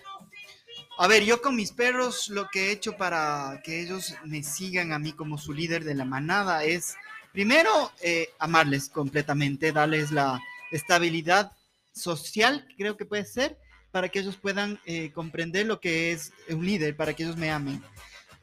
A 0.99 1.07
ver, 1.09 1.25
yo 1.25 1.43
con 1.43 1.55
mis 1.57 1.73
perros 1.73 2.29
lo 2.31 2.49
que 2.49 2.69
he 2.69 2.73
hecho 2.73 2.97
para 2.97 3.61
que 3.63 3.83
ellos 3.83 4.15
me 4.25 4.43
sigan 4.43 4.93
a 4.93 4.99
mí 4.99 5.13
como 5.13 5.37
su 5.37 5.53
líder 5.53 5.85
de 5.85 5.95
la 5.95 6.07
manada 6.07 6.65
es, 6.65 6.97
primero, 7.33 7.93
eh, 8.03 8.31
amarles 8.39 8.89
completamente, 8.89 9.73
darles 9.73 10.11
la 10.11 10.41
estabilidad 10.71 11.53
social, 11.93 12.67
creo 12.79 12.97
que 12.97 13.05
puede 13.05 13.27
ser, 13.27 13.59
para 13.93 14.09
que 14.09 14.21
ellos 14.21 14.37
puedan 14.37 14.79
eh, 14.87 15.11
comprender 15.13 15.67
lo 15.67 15.81
que 15.81 16.13
es 16.13 16.33
un 16.49 16.65
líder, 16.65 16.97
para 16.97 17.13
que 17.13 17.25
ellos 17.25 17.37
me 17.37 17.51
amen. 17.51 17.83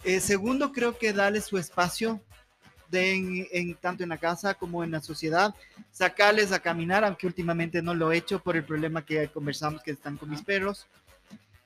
Eh, 0.03 0.19
segundo, 0.19 0.71
creo 0.71 0.97
que 0.97 1.11
darles 1.13 1.45
su 1.45 1.57
espacio 1.57 2.21
de 2.89 3.13
en, 3.15 3.47
en- 3.51 3.75
tanto 3.75 4.03
en 4.03 4.09
la 4.09 4.17
casa 4.19 4.53
como 4.53 4.83
en 4.83 4.91
la 4.91 5.01
sociedad, 5.01 5.55
sacarles 5.91 6.51
a 6.51 6.59
caminar, 6.59 7.03
aunque 7.03 7.25
últimamente 7.25 7.81
no 7.81 7.95
lo 7.95 8.11
he 8.11 8.17
hecho 8.17 8.39
por 8.39 8.55
el 8.55 8.63
problema 8.63 9.03
que 9.03 9.27
conversamos 9.29 9.81
que 9.81 9.91
están 9.91 10.17
con 10.17 10.29
mis 10.29 10.43
perros. 10.43 10.85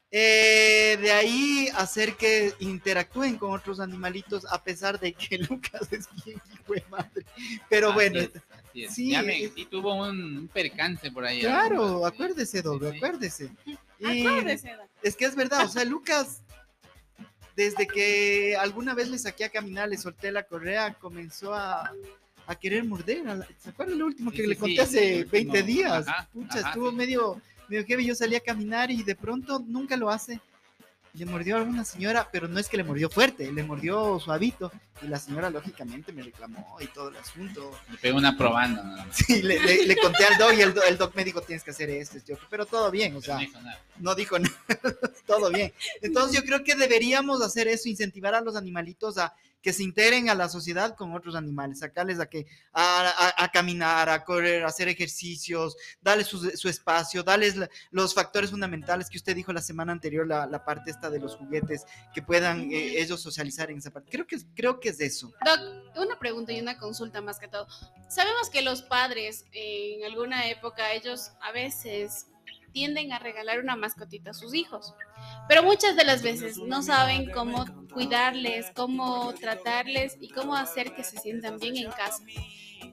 Eh, 0.10 0.98
de 1.02 1.12
ahí 1.12 1.70
hacer 1.76 2.16
que 2.16 2.54
interactúen 2.60 3.38
con 3.38 3.52
otros 3.52 3.80
animalitos, 3.82 4.46
a 4.46 4.64
pesar 4.64 5.00
de 5.00 5.14
que 5.14 5.38
Lucas 5.50 5.82
es 5.92 6.08
bien 6.26 6.40
hijo 6.54 6.74
de 6.74 6.84
madre. 6.90 7.26
Pero 7.70 7.90
Así 7.90 7.96
bueno, 7.96 8.20
es, 8.74 8.94
sí, 8.94 9.12
Ya 9.12 9.22
me- 9.22 9.44
eh, 9.44 9.52
sí 9.54 9.66
tuvo 9.66 9.96
un, 9.96 10.50
percance 10.54 11.12
por 11.12 11.26
ahí. 11.26 11.42
claro, 11.42 12.06
acuérdese, 12.06 12.62
Doble, 12.62 12.88
Sí, 12.88 12.92
sí. 12.92 12.98
acuérdese. 12.98 13.52
Y- 14.00 14.28
Acuérdese, 14.28 14.76
es 15.02 15.16
que 15.16 15.26
es 15.26 15.36
verdad, 15.36 15.66
o 15.66 15.70
sea, 15.70 15.84
Lucas, 15.84 16.42
desde 17.56 17.88
que 17.88 18.56
alguna 18.56 18.94
vez 18.94 19.10
le 19.10 19.18
saqué 19.18 19.44
a 19.46 19.50
caminar, 19.50 19.90
le 19.90 19.98
solté 19.98 20.32
la 20.32 20.44
correa, 20.44 20.94
comenzó 20.94 21.56
a, 21.56 21.92
a 22.46 22.56
querer 22.60 22.84
morder. 22.84 23.28
a 23.28 23.36
la- 23.38 23.48
¿Se 23.58 23.70
acuerdan 23.72 23.98
lo 23.98 24.06
último 24.06 24.30
Sí, 24.30 24.38
que 24.38 24.44
sí, 24.44 24.50
le 24.50 24.54
sí, 24.56 24.60
conté 24.62 24.82
hace 24.82 25.14
el 25.16 25.24
último, 25.26 25.32
20 25.54 25.64
días? 25.64 26.08
ajá, 26.08 26.30
Pucha, 26.32 26.60
ajá, 26.60 26.70
estuvo 26.70 26.92
sí. 26.92 26.96
medio, 26.96 27.42
medio 27.70 27.86
heavy. 27.86 28.06
Yo 28.06 28.16
salí 28.16 28.36
a 28.36 28.40
caminar 28.42 28.92
y 28.92 29.04
de 29.04 29.16
pronto 29.16 29.64
nunca 29.66 29.96
lo 29.98 30.10
hace. 30.10 30.40
Le 31.14 31.26
mordió 31.26 31.56
a 31.56 31.60
alguna 31.62 31.84
señora, 31.84 32.30
pero 32.32 32.48
no 32.48 32.60
es 32.60 32.68
que 32.70 32.78
le 32.78 32.84
mordió 32.84 33.10
fuerte, 33.10 33.52
le 33.52 33.64
mordió 33.64 34.20
suavito. 34.20 34.72
Y 35.02 35.08
la 35.08 35.18
señora, 35.18 35.50
lógicamente, 35.50 36.12
me 36.12 36.22
reclamó 36.22 36.78
y 36.80 36.86
todo 36.88 37.10
el 37.10 37.16
asunto. 37.18 37.72
Le 37.90 37.98
pegó 37.98 38.18
una 38.20 38.38
probando. 38.38 38.84
¿no? 38.84 39.04
Sí, 39.12 39.42
le, 39.42 39.60
le- 39.60 39.86
le 39.88 39.96
conté 39.98 40.26
al 40.26 40.38
doc 40.38 40.54
y 40.56 40.62
el, 40.62 40.76
do- 40.76 40.84
el 40.84 40.96
doc 40.98 41.16
me 41.16 41.24
dijo, 41.24 41.42
tienes 41.42 41.64
que 41.64 41.72
hacer 41.72 41.90
esto, 41.90 42.18
esto, 42.18 42.38
pero 42.52 42.68
todo 42.68 42.92
bien, 42.92 43.16
o 43.16 43.22
Pero 43.22 43.26
sea 43.26 43.36
no 43.38 43.42
hizo 43.42 43.62
nada. 43.62 43.80
no 44.00 44.14
dijo 44.16 44.38
nada, 44.38 44.56
todo 45.26 45.50
bien. 45.50 45.74
Entonces 46.04 46.38
yo 46.40 46.46
creo 46.46 46.64
que 46.64 46.76
deberíamos 46.76 47.42
hacer 47.42 47.68
eso, 47.68 47.90
incentivar 47.90 48.36
a 48.36 48.42
los 48.42 48.56
animalitos 48.56 49.18
a 49.18 49.34
que 49.68 49.74
se 49.74 49.84
integren 49.84 50.30
a 50.30 50.34
la 50.34 50.48
sociedad 50.48 50.96
con 50.96 51.14
otros 51.14 51.36
animales, 51.36 51.80
sacarles 51.80 52.22
a 52.22 52.26
que 52.30 52.46
a, 52.72 53.10
a- 53.10 53.44
a 53.44 53.52
caminar, 53.52 54.08
a 54.08 54.24
correr, 54.24 54.64
a 54.64 54.68
hacer 54.68 54.88
ejercicios, 54.88 55.76
darles 56.02 56.28
su, 56.28 56.40
su 56.52 56.70
espacio, 56.70 57.22
darles 57.22 57.58
la- 57.58 57.70
los 57.92 58.14
factores 58.14 58.50
fundamentales 58.52 59.10
que 59.10 59.18
usted 59.18 59.36
dijo 59.36 59.52
la 59.52 59.60
semana 59.62 59.92
anterior, 59.92 60.26
la, 60.26 60.46
la 60.48 60.64
parte 60.64 60.90
esta 60.90 61.10
de 61.10 61.20
los 61.20 61.36
juguetes, 61.36 61.84
que 62.14 62.22
puedan 62.22 62.72
eh, 62.72 63.02
ellos 63.02 63.20
socializar 63.22 63.70
en 63.70 63.80
esa 63.80 63.92
parte. 63.92 64.10
Creo 64.10 64.26
que, 64.26 64.38
es- 64.38 64.46
creo 64.56 64.80
que 64.80 64.88
es 64.88 65.02
eso. 65.02 65.34
Doc, 65.44 65.60
una 65.98 66.18
pregunta 66.18 66.54
y 66.54 66.62
una 66.62 66.78
consulta 66.78 67.20
más 67.20 67.38
que 67.38 67.50
todo. 67.50 67.68
Sabemos 68.08 68.50
que 68.50 68.62
los 68.62 68.82
padres 68.84 69.44
en 69.52 70.06
alguna 70.06 70.48
época 70.48 70.94
ellos 70.94 71.32
a 71.42 71.52
veces 71.52 72.28
tienden 72.78 73.12
a 73.12 73.18
regalar 73.18 73.60
una 73.60 73.76
mascotita 73.76 74.30
a 74.30 74.34
sus 74.36 74.54
hijos, 74.54 74.94
pero 75.48 75.64
muchas 75.64 75.96
de 75.96 76.04
las 76.04 76.22
veces 76.22 76.60
no 76.60 76.84
saben 76.84 77.32
cómo 77.32 77.66
cuidarles, 77.92 78.68
cómo 78.76 79.34
tratarles 79.34 80.16
y 80.22 80.30
cómo 80.30 80.56
hacer 80.56 80.94
que 80.94 81.04
se 81.04 81.18
sientan 81.18 81.58
bien 81.58 81.76
en 81.76 81.90
casa. 81.90 82.22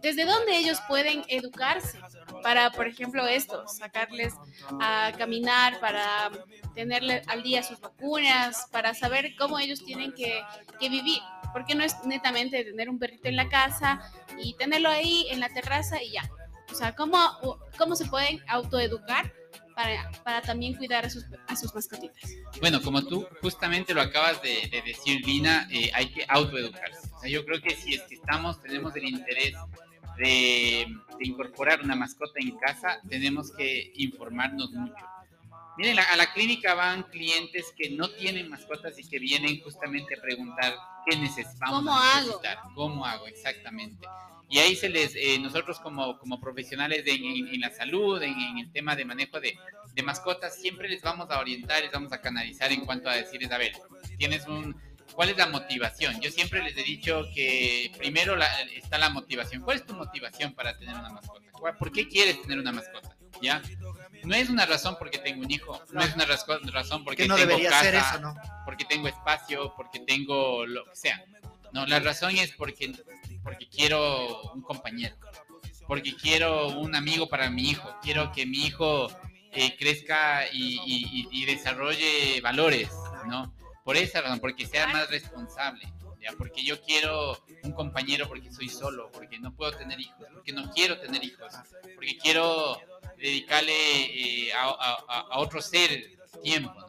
¿Desde 0.01 0.25
dónde 0.25 0.57
ellos 0.57 0.79
pueden 0.89 1.23
educarse 1.29 2.01
para, 2.43 2.71
por 2.71 2.89
ejemplo, 2.89 3.27
esto, 3.27 3.69
sacarles 3.69 4.33
a 4.81 5.13
caminar, 5.19 5.79
para 5.81 6.31
tenerle 6.75 7.21
al 7.27 7.43
día 7.43 7.63
sus 7.63 7.79
vacunas, 7.79 8.67
para 8.73 8.95
saber 8.95 9.37
cómo 9.37 9.59
ellos 9.59 9.85
tienen 9.85 10.15
que, 10.15 10.41
que 10.81 10.89
vivir? 10.89 11.21
Porque 11.53 11.75
no 11.75 11.85
es 11.85 11.95
netamente 12.07 12.65
tener 12.65 12.89
un 12.89 12.99
perrito 12.99 13.29
en 13.29 13.37
la 13.37 13.51
casa 13.51 14.01
y 14.43 14.55
tenerlo 14.55 14.89
ahí 14.89 15.27
en 15.29 15.41
la 15.41 15.51
terraza 15.51 16.03
y 16.03 16.13
ya. 16.13 16.23
O 16.73 16.75
sea, 16.75 16.95
¿cómo, 16.95 17.19
cómo 17.77 17.95
se 17.97 18.07
pueden 18.07 18.41
autoeducar 18.49 19.31
para, 19.75 20.11
para 20.23 20.43
también 20.43 20.75
cuidar 20.75 21.05
a 21.05 21.11
sus, 21.11 21.25
a 21.25 21.75
mascotitas? 21.75 22.31
Bueno, 22.61 22.81
como 22.83 23.03
tú 23.03 23.27
justamente 23.41 23.95
lo 23.95 24.01
acabas 24.01 24.41
de, 24.43 24.69
de 24.71 24.83
decir, 24.83 25.25
Lina, 25.27 25.69
eh, 25.71 25.91
hay 25.95 26.07
que 26.07 26.25
autoeducarse. 26.29 27.09
O 27.15 27.21
sea, 27.21 27.31
yo 27.31 27.45
creo 27.45 27.61
que 27.61 27.75
si 27.75 27.95
es 27.95 28.03
que 28.03 28.15
estamos, 28.15 28.61
tenemos 28.63 28.95
el 28.97 29.05
interés 29.05 29.55
de 30.19 30.87
incorporar 31.21 31.83
una 31.83 31.97
mascota 31.97 32.35
en 32.37 32.57
casa, 32.57 33.01
tenemos 33.09 33.53
que 33.53 33.93
informarnos 33.97 34.71
mucho. 34.71 35.14
Miren, 35.77 35.99
a 35.99 36.17
la 36.17 36.33
clínica 36.33 36.75
van 36.75 37.03
clientes 37.05 37.73
que 37.77 37.91
no 37.91 38.09
tienen 38.11 38.49
mascotas 38.49 38.99
y 38.99 39.09
que 39.09 39.19
vienen 39.19 39.61
justamente 39.63 40.15
a 40.17 40.21
preguntar 40.23 40.75
qué 41.09 41.17
necesitamos. 41.17 41.79
¿Cómo 41.81 41.93
hago? 41.95 42.41
¿Cómo 42.75 43.05
hago? 43.07 43.27
Exactamente. 43.27 44.07
Y 44.49 44.59
ahí 44.59 44.77
se 44.77 44.89
les, 44.89 45.17
eh, 45.17 45.39
nosotros 45.41 45.81
como, 45.81 46.17
como 46.19 46.39
profesionales 46.41 47.05
de- 47.05 47.15
en, 47.15 47.49
en 47.49 47.61
la 47.61 47.71
salud, 47.71 48.23
en, 48.23 48.39
en 48.39 48.59
el 48.59 48.71
tema 48.73 48.95
de 48.95 49.05
manejo 49.05 49.41
de, 49.41 49.59
de 49.95 50.03
mascotas, 50.03 50.55
siempre 50.61 50.89
les 50.89 51.03
vamos 51.03 51.29
a 51.31 51.41
orientar, 51.41 51.83
les 51.83 51.91
vamos 51.91 52.13
a 52.13 52.21
canalizar 52.21 52.71
en 52.71 52.85
cuanto 52.85 53.09
a 53.09 53.15
decirles, 53.15 53.51
a 53.51 53.59
ver, 53.59 53.73
tienes 54.19 54.47
un, 54.47 54.77
¿cuál 55.15 55.31
es 55.31 55.37
la 55.39 55.47
motivación? 55.49 56.21
Yo 56.21 56.31
siempre 56.31 56.63
les 56.63 56.77
he 56.77 56.83
dicho 56.85 57.25
que 57.35 57.91
primero 57.99 58.37
la- 58.37 58.61
está 58.77 58.97
la 58.99 59.09
motivación. 59.11 59.63
¿Cuál 59.63 59.79
es 59.79 59.87
tu 59.87 59.95
motivación 59.95 60.53
para 60.55 60.79
tener 60.79 60.95
una 60.95 61.11
mascota? 61.11 61.51
¿Cuál- 61.53 61.77
¿Por 61.79 61.91
qué 61.91 62.07
quieres 62.07 62.41
tener 62.43 62.59
una 62.61 62.71
mascota? 62.71 63.14
¿Ya? 63.43 63.63
No 64.25 64.35
es 64.35 64.49
una 64.49 64.65
razón 64.67 64.97
porque 64.99 65.19
tengo 65.19 65.43
un 65.43 65.51
hijo, 65.51 65.81
no 65.93 66.01
es 66.03 66.15
una 66.15 66.25
razón 66.25 67.05
porque 67.05 67.23
Que 67.25 67.29
no 67.29 67.35
tengo 67.37 67.49
debería 67.49 67.71
casa, 67.71 67.83
ser 67.85 67.95
eso, 67.97 68.21
¿no? 68.21 68.35
porque 68.65 68.85
tengo 68.87 69.07
espacio, 69.09 69.75
porque 69.77 70.01
tengo 70.01 70.65
lo 70.67 70.85
que 70.87 70.97
sea. 70.97 71.23
No, 71.73 71.85
la 71.87 71.99
razón 72.01 72.37
es 72.37 72.53
porque, 72.53 72.93
porque 73.43 73.69
quiero 73.69 74.43
un 74.53 74.63
compañero, 74.63 75.17
porque 75.87 76.15
quiero 76.17 76.69
un 76.69 76.95
amigo 76.95 77.29
para 77.29 77.51
mi 77.51 77.69
hijo, 77.71 77.95
quiero 78.03 78.33
que 78.33 78.47
mi 78.47 78.65
hijo 78.67 79.09
eh, 79.53 79.77
crezca 79.77 80.47
y- 80.53 81.29
y 81.31 81.45
desarrolle 81.45 82.41
valores, 82.41 82.91
¿no? 83.27 83.55
Por 83.85 83.97
esa 83.97 84.21
razón, 84.23 84.41
porque 84.41 84.67
sea 84.67 84.87
más 84.89 85.11
responsable, 85.11 85.87
¿ya? 86.21 86.33
Porque 86.39 86.65
yo 86.65 86.81
quiero 86.81 87.39
un 87.63 87.73
compañero 87.73 88.27
porque 88.27 88.51
soy 88.53 88.69
solo, 88.69 89.11
porque 89.13 89.39
no 89.39 89.55
puedo 89.55 89.73
tener 89.73 90.01
hijos, 90.01 90.27
porque 90.33 90.53
no 90.53 90.71
quiero 90.73 90.99
tener 91.01 91.23
hijos, 91.23 91.53
porque 91.95 92.17
quiero 92.17 92.79
dedicarle 93.25 93.73
eh, 93.73 94.53
a, 94.53 94.65
a- 94.69 95.05
a- 95.33 95.39
otro 95.39 95.61
ser 95.63 95.91
tiempo, 96.43 96.73
¿no? 96.75 96.87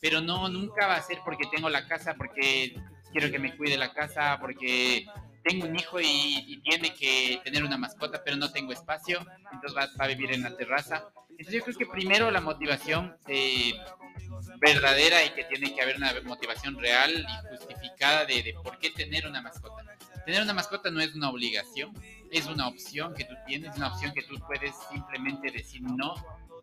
Pero 0.00 0.20
no, 0.20 0.48
nunca 0.48 0.86
va 0.86 0.96
a 0.96 1.02
ser 1.02 1.18
porque 1.24 1.44
tengo 1.54 1.68
la 1.68 1.86
casa, 1.86 2.14
porque 2.16 2.74
quiero 3.12 3.30
que 3.30 3.38
me 3.38 3.56
cuide 3.56 3.76
la 3.76 3.92
casa, 3.92 4.38
porque 4.40 5.06
tengo 5.44 5.66
un 5.66 5.78
hijo 5.78 6.00
y, 6.00 6.44
y 6.48 6.60
tiene 6.62 6.94
que 6.94 7.40
tener 7.44 7.62
una 7.64 7.76
mascota, 7.78 8.22
pero 8.24 8.36
no 8.36 8.50
tengo 8.52 8.72
espacio, 8.72 9.18
entonces 9.52 9.76
va, 9.76 9.88
va 10.00 10.04
a 10.04 10.08
vivir 10.08 10.32
en 10.32 10.42
la 10.42 10.56
terraza. 10.56 11.08
Entonces 11.30 11.54
yo 11.54 11.62
creo 11.64 11.76
que 11.76 11.86
primero 11.86 12.30
la 12.30 12.40
motivación 12.40 13.16
eh, 13.28 13.74
verdadera 14.58 15.24
y 15.24 15.30
que 15.30 15.44
tiene 15.44 15.74
que 15.74 15.82
haber 15.82 15.96
una 15.96 16.12
motivación 16.24 16.78
real 16.78 17.12
y 17.12 17.48
justificada 17.56 18.24
de, 18.24 18.42
de 18.42 18.54
por 18.54 18.78
qué 18.78 18.90
tener 18.90 19.26
una 19.26 19.42
mascota. 19.42 19.82
Tener 20.24 20.42
una 20.42 20.54
mascota 20.54 20.90
no 20.90 21.00
es 21.00 21.14
una 21.14 21.30
obligación, 21.30 21.92
es 22.38 22.46
una 22.46 22.68
opción 22.68 23.14
que 23.14 23.24
tú 23.24 23.34
tienes, 23.46 23.76
una 23.76 23.88
opción 23.88 24.12
que 24.12 24.22
tú 24.22 24.36
puedes 24.46 24.74
simplemente 24.90 25.50
decir 25.50 25.82
no, 25.82 26.14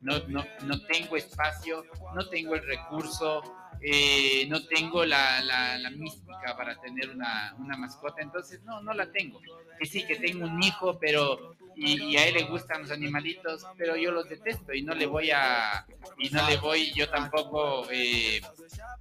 no, 0.01 0.19
no, 0.27 0.43
no 0.63 0.81
tengo 0.85 1.15
espacio, 1.15 1.85
no 2.13 2.27
tengo 2.29 2.55
el 2.55 2.65
recurso, 2.65 3.41
eh, 3.85 4.45
no 4.47 4.65
tengo 4.65 5.05
la, 5.05 5.41
la, 5.41 5.89
mística 5.89 6.55
para 6.55 6.79
tener 6.79 7.09
una, 7.09 7.53
una 7.59 7.75
mascota, 7.75 8.21
entonces 8.21 8.63
no, 8.63 8.81
no 8.81 8.93
la 8.93 9.11
tengo. 9.11 9.41
Que 9.77 9.85
sí, 9.85 10.05
que 10.05 10.15
tengo 10.15 10.45
un 10.45 10.63
hijo, 10.63 10.97
pero 10.99 11.55
y, 11.75 12.01
y 12.01 12.17
a 12.17 12.27
él 12.27 12.35
le 12.35 12.43
gustan 12.43 12.83
los 12.83 12.91
animalitos, 12.91 13.65
pero 13.77 13.97
yo 13.97 14.11
los 14.11 14.29
detesto 14.29 14.73
y 14.73 14.83
no 14.83 14.95
le 14.95 15.05
voy 15.05 15.31
a, 15.31 15.85
y 16.17 16.29
no 16.29 16.47
le 16.47 16.57
voy 16.57 16.93
yo 16.93 17.09
tampoco 17.09 17.85
eh, 17.91 18.41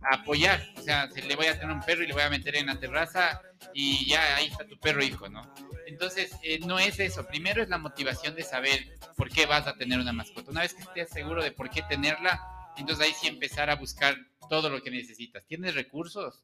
a 0.03 0.17
apoyar. 0.17 0.61
O 0.77 0.83
sea, 0.83 1.09
se 1.11 1.23
le 1.23 1.37
voy 1.37 1.47
a 1.47 1.59
tener 1.59 1.75
un 1.75 1.83
perro 1.83 2.03
y 2.03 2.09
le 2.09 2.15
voy 2.15 2.23
a 2.23 2.31
meter 2.31 2.57
en 2.57 2.67
la 2.67 2.81
terraza 2.81 3.41
y 3.73 4.07
ya 4.09 4.37
ahí 4.37 4.47
está 4.47 4.67
tu 4.67 4.79
perro 4.79 5.03
hijo, 5.03 5.29
¿no? 5.29 5.43
Entonces, 5.87 6.37
eh, 6.43 6.59
no 6.61 6.79
es 6.79 6.99
eso. 6.99 7.27
Primero 7.27 7.62
es 7.62 7.69
la 7.69 7.79
motivación 7.79 8.35
de 8.35 8.43
saber 8.43 8.99
por 9.17 9.29
qué 9.31 9.47
vas 9.47 9.67
a 9.67 9.77
tener 9.77 10.01
una 10.01 10.12
mascota. 10.12 10.51
Una 10.51 10.62
vez 10.62 10.75
que 10.75 10.83
estés 10.83 11.11
seguro 11.11 11.43
de 11.43 11.53
por 11.53 11.71
qué 11.71 11.83
tenerla, 11.83 12.41
entonces 12.77 13.07
ahí 13.07 13.12
sí 13.12 13.29
empezar 13.29 13.71
a 13.71 13.77
buscar 13.77 14.17
todo 14.53 14.69
lo 14.69 14.83
que 14.83 14.91
necesitas. 14.91 15.47
¿Tienes 15.47 15.75
recursos? 15.75 16.43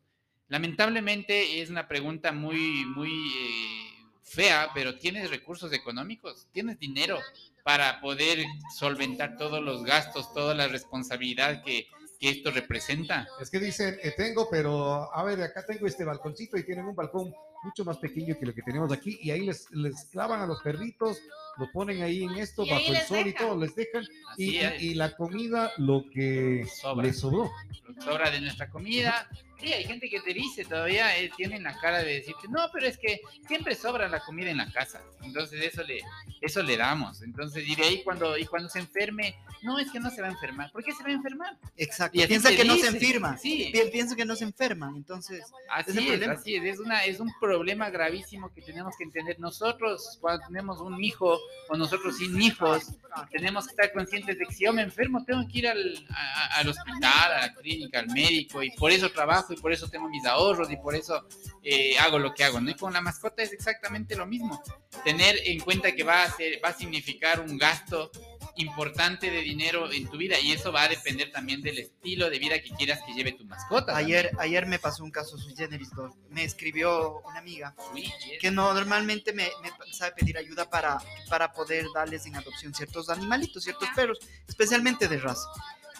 Lamentablemente 0.48 1.60
es 1.60 1.68
una 1.68 1.86
pregunta 1.86 2.32
muy, 2.32 2.86
muy 2.96 3.10
eh, 3.10 4.08
fea, 4.22 4.70
pero 4.72 4.98
¿tienes 4.98 5.28
recursos 5.28 5.74
económicos? 5.74 6.46
¿Tienes 6.50 6.78
dinero 6.78 7.18
para 7.64 8.00
poder 8.00 8.38
solventar 8.74 9.36
todos 9.36 9.62
los 9.62 9.84
gastos, 9.84 10.32
toda 10.32 10.54
la 10.54 10.68
responsabilidad 10.68 11.62
que, 11.62 11.86
que 12.18 12.30
esto 12.30 12.50
representa? 12.50 13.28
Es 13.42 13.50
que 13.50 13.60
dicen, 13.60 13.98
eh, 14.02 14.14
tengo, 14.16 14.48
pero 14.50 15.14
a 15.14 15.22
ver, 15.22 15.42
acá 15.42 15.66
tengo 15.66 15.86
este 15.86 16.04
balconcito 16.04 16.56
y 16.56 16.64
tienen 16.64 16.86
un 16.86 16.96
balcón 16.96 17.34
mucho 17.62 17.84
más 17.84 17.98
pequeño 17.98 18.36
que 18.38 18.46
lo 18.46 18.54
que 18.54 18.62
tenemos 18.62 18.92
aquí 18.92 19.18
y 19.22 19.30
ahí 19.30 19.44
les, 19.44 19.70
les 19.70 20.04
clavan 20.06 20.40
a 20.40 20.46
los 20.46 20.62
perritos, 20.62 21.18
lo 21.58 21.70
ponen 21.72 22.02
ahí 22.02 22.22
en 22.22 22.32
esto, 22.36 22.64
Y 22.64 22.70
bajo 22.70 22.92
el 22.92 23.00
sol 23.02 23.26
y 23.26 23.34
todo, 23.34 23.56
les 23.56 23.74
dejan 23.74 24.04
y, 24.36 24.94
la 24.94 25.14
comida, 25.16 25.72
lo 25.78 26.04
que 26.12 26.66
Sobra. 26.80 27.06
les 27.06 27.18
sobró. 27.18 27.50
Lo 27.84 27.94
que 27.94 28.00
sobra 28.00 28.30
de 28.30 28.40
nuestra 28.40 28.70
comida, 28.70 29.28
Sí, 29.60 29.72
hay 29.72 29.84
gente 29.84 30.08
que 30.08 30.20
te 30.20 30.32
dice 30.32 30.64
todavía, 30.64 31.18
eh, 31.18 31.30
tienen 31.36 31.64
la 31.64 31.76
cara 31.80 31.98
de 31.98 32.14
decirte, 32.14 32.46
no, 32.48 32.60
pero 32.72 32.86
es 32.86 32.96
que 32.96 33.20
siempre 33.48 33.74
sobra 33.74 34.08
la 34.08 34.20
comida 34.20 34.50
en 34.50 34.58
la 34.58 34.70
casa. 34.70 35.00
Entonces 35.22 35.60
eso 35.64 35.82
le, 35.82 36.00
eso 36.40 36.62
le 36.62 36.76
damos. 36.76 37.22
Entonces, 37.22 37.66
y 37.66 37.74
de 37.74 37.82
ahí 37.82 38.02
cuando, 38.04 38.38
y 38.38 38.46
cuando 38.46 38.68
se 38.68 38.78
enferme, 38.78 39.34
no, 39.62 39.80
es 39.80 39.90
que 39.90 39.98
no 39.98 40.10
se 40.10 40.20
va 40.22 40.28
a 40.28 40.30
enfermar. 40.30 40.70
¿Por 40.70 40.84
qué 40.84 40.92
se 40.92 41.02
va 41.02 41.08
a 41.08 41.12
enfermar? 41.12 41.56
Exacto. 41.76 42.16
Y 42.22 42.24
Piensa 42.28 42.50
que 42.50 42.64
no 42.64 42.76
se 42.76 42.86
enferma. 42.86 43.36
sí. 43.36 43.70
Pi- 43.72 43.90
Pienso 43.90 44.14
que 44.14 44.24
no 44.24 44.36
se 44.36 44.44
enferman. 44.44 44.94
Entonces, 44.94 45.42
Así 45.70 45.90
es, 45.98 46.06
problema. 46.06 46.32
así 46.34 46.54
es, 46.54 46.62
es, 46.64 46.78
una, 46.78 47.04
es 47.04 47.18
un 47.18 47.32
problema 47.40 47.90
gravísimo 47.90 48.52
que 48.54 48.62
tenemos 48.62 48.94
que 48.96 49.02
entender. 49.04 49.40
Nosotros, 49.40 50.18
cuando 50.20 50.46
tenemos 50.46 50.80
un 50.80 51.02
hijo 51.02 51.36
o 51.68 51.76
nosotros 51.76 52.16
sin 52.18 52.40
hijos, 52.40 52.92
tenemos 53.32 53.64
que 53.66 53.70
estar 53.72 53.92
conscientes 53.92 54.38
de 54.38 54.46
que 54.46 54.54
si 54.54 54.64
yo 54.64 54.72
me 54.72 54.82
enfermo, 54.82 55.24
tengo 55.24 55.42
que 55.50 55.58
ir 55.58 55.66
al, 55.68 56.06
a- 56.10 56.58
al 56.58 56.68
hospital, 56.68 57.32
a 57.32 57.40
la 57.48 57.54
clínica, 57.54 57.98
al 57.98 58.06
médico, 58.06 58.62
y 58.62 58.70
por 58.70 58.92
eso 58.92 59.10
trabajo, 59.10 59.47
y 59.52 59.56
por 59.56 59.72
eso 59.72 59.88
tengo 59.88 60.08
mis 60.08 60.24
ahorros, 60.24 60.70
y 60.70 60.76
por 60.76 60.94
eso 60.94 61.26
eh, 61.62 61.98
hago 61.98 62.18
lo 62.18 62.34
que 62.34 62.44
hago. 62.44 62.60
¿no? 62.60 62.70
Y 62.70 62.74
con 62.74 62.92
la 62.92 63.00
mascota 63.00 63.42
es 63.42 63.52
exactamente 63.52 64.16
lo 64.16 64.26
mismo. 64.26 64.62
Tener 65.04 65.36
en 65.44 65.60
cuenta 65.60 65.92
que 65.92 66.04
va 66.04 66.24
a, 66.24 66.30
ser, 66.30 66.60
va 66.64 66.70
a 66.70 66.74
significar 66.74 67.40
un 67.40 67.56
gasto 67.58 68.10
importante 68.56 69.30
de 69.30 69.40
dinero 69.40 69.90
en 69.92 70.08
tu 70.08 70.16
vida, 70.16 70.38
y 70.40 70.52
eso 70.52 70.72
va 70.72 70.82
a 70.82 70.88
depender 70.88 71.30
también 71.30 71.62
del 71.62 71.78
estilo 71.78 72.28
de 72.28 72.38
vida 72.38 72.60
que 72.60 72.70
quieras 72.70 73.00
que 73.06 73.14
lleve 73.14 73.32
tu 73.32 73.44
mascota. 73.44 73.96
ayer, 73.96 74.30
ayer 74.38 74.66
me 74.66 74.78
pasó 74.78 75.04
un 75.04 75.10
caso 75.10 75.38
sui 75.38 75.54
generis. 75.56 75.90
Me 76.30 76.44
escribió 76.44 77.20
una 77.20 77.38
amiga. 77.38 77.74
Sí, 77.94 78.12
que 78.40 78.50
no, 78.50 78.74
normalmente 78.74 79.32
me, 79.32 79.48
me 79.62 79.70
sabe 79.92 80.12
pedir 80.12 80.36
ayuda 80.38 80.68
para, 80.68 80.98
para 81.28 81.52
poder 81.52 81.86
darles 81.94 82.26
en 82.26 82.36
adopción 82.36 82.74
ciertos 82.74 83.08
animalitos, 83.10 83.62
ciertos 83.62 83.88
perros, 83.94 84.18
especialmente 84.46 85.08
de 85.08 85.18
raza. 85.18 85.48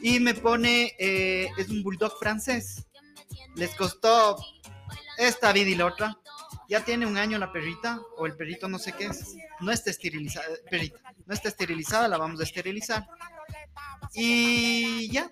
Y 0.00 0.20
me 0.20 0.34
pone, 0.34 0.94
eh, 0.98 1.48
es 1.56 1.68
un 1.68 1.82
bulldog 1.82 2.18
francés. 2.18 2.84
Les 3.58 3.74
costó 3.74 4.36
esta 5.16 5.52
vida 5.52 5.68
y 5.68 5.74
la 5.74 5.86
otra. 5.86 6.16
Ya 6.68 6.84
tiene 6.84 7.06
un 7.06 7.16
año 7.16 7.38
la 7.38 7.50
perrita, 7.50 8.00
o 8.16 8.24
el 8.26 8.36
perrito 8.36 8.68
no 8.68 8.78
sé 8.78 8.92
qué 8.92 9.06
es. 9.06 9.34
No 9.58 9.72
está 9.72 9.90
esterilizada, 9.90 10.46
perrita, 10.70 11.00
no 11.26 11.34
está 11.34 11.48
esterilizada, 11.48 12.06
la 12.06 12.18
vamos 12.18 12.38
a 12.38 12.44
esterilizar. 12.44 13.08
Y 14.14 15.10
ya, 15.10 15.30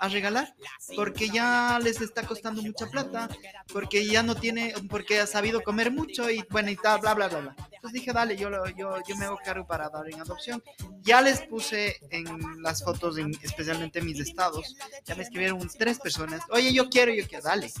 a 0.00 0.08
regalar, 0.08 0.54
porque 0.94 1.28
ya 1.28 1.78
les 1.82 2.00
está 2.00 2.26
costando 2.26 2.60
mucha 2.62 2.86
plata, 2.86 3.28
porque 3.72 4.06
ya 4.06 4.22
no 4.22 4.34
tiene, 4.34 4.74
porque 4.90 5.20
ha 5.20 5.26
sabido 5.26 5.62
comer 5.62 5.90
mucho 5.90 6.28
y 6.30 6.44
bueno, 6.50 6.70
y 6.70 6.76
tal, 6.76 7.00
bla, 7.00 7.14
bla, 7.14 7.28
bla, 7.28 7.40
bla. 7.40 7.56
Entonces 7.72 7.92
dije, 7.92 8.12
dale, 8.12 8.36
yo, 8.36 8.50
yo, 8.76 8.96
yo 9.06 9.16
me 9.16 9.26
hago 9.26 9.38
cargo 9.44 9.66
para 9.66 9.88
dar 9.88 10.08
en 10.10 10.20
adopción. 10.20 10.62
Ya 11.02 11.22
les 11.22 11.42
puse 11.42 11.96
en 12.10 12.62
las 12.62 12.82
fotos, 12.82 13.16
en, 13.18 13.30
especialmente 13.42 14.00
en 14.00 14.06
mis 14.06 14.18
estados, 14.18 14.76
ya 15.04 15.14
me 15.14 15.22
escribieron 15.22 15.68
tres 15.78 15.98
personas, 15.98 16.40
oye, 16.50 16.72
yo 16.72 16.88
quiero, 16.88 17.12
yo 17.12 17.26
quiero, 17.26 17.44
dale, 17.44 17.72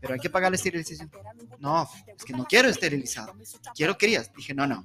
pero 0.00 0.14
hay 0.14 0.20
que 0.20 0.30
pagar 0.30 0.50
la 0.50 0.56
esterilización. 0.56 1.10
No, 1.58 1.88
es 2.06 2.24
que 2.24 2.32
no 2.32 2.44
quiero 2.44 2.68
esterilizado, 2.68 3.34
quiero 3.74 3.96
crías. 3.96 4.32
Dije, 4.34 4.52
no, 4.52 4.66
no, 4.66 4.84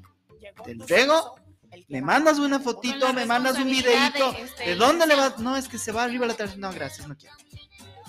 te 0.63 0.71
entrego, 0.71 1.35
me 1.88 2.01
mandas 2.01 2.39
una 2.39 2.59
fotito, 2.59 3.13
me 3.13 3.25
mandas 3.25 3.57
un 3.57 3.65
videito, 3.69 4.31
de 4.33 4.41
este 4.41 4.65
¿de 4.69 4.75
dónde 4.75 5.05
le 5.07 5.15
vas? 5.15 5.39
No, 5.39 5.55
es 5.57 5.67
que 5.67 5.77
se 5.77 5.91
va 5.91 6.03
arriba 6.03 6.25
la 6.25 6.33
tercera. 6.36 6.59
No, 6.59 6.74
gracias, 6.74 7.07
no 7.07 7.15
quiero. 7.17 7.36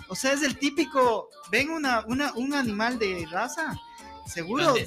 O 0.08 0.14
sea, 0.16 0.32
es 0.32 0.42
el 0.42 0.58
típico, 0.58 1.28
ven 1.50 1.70
una, 1.70 2.04
una, 2.06 2.32
un 2.34 2.54
animal 2.54 2.98
de 2.98 3.26
raza, 3.30 3.76
seguro, 4.26 4.72
de, 4.74 4.84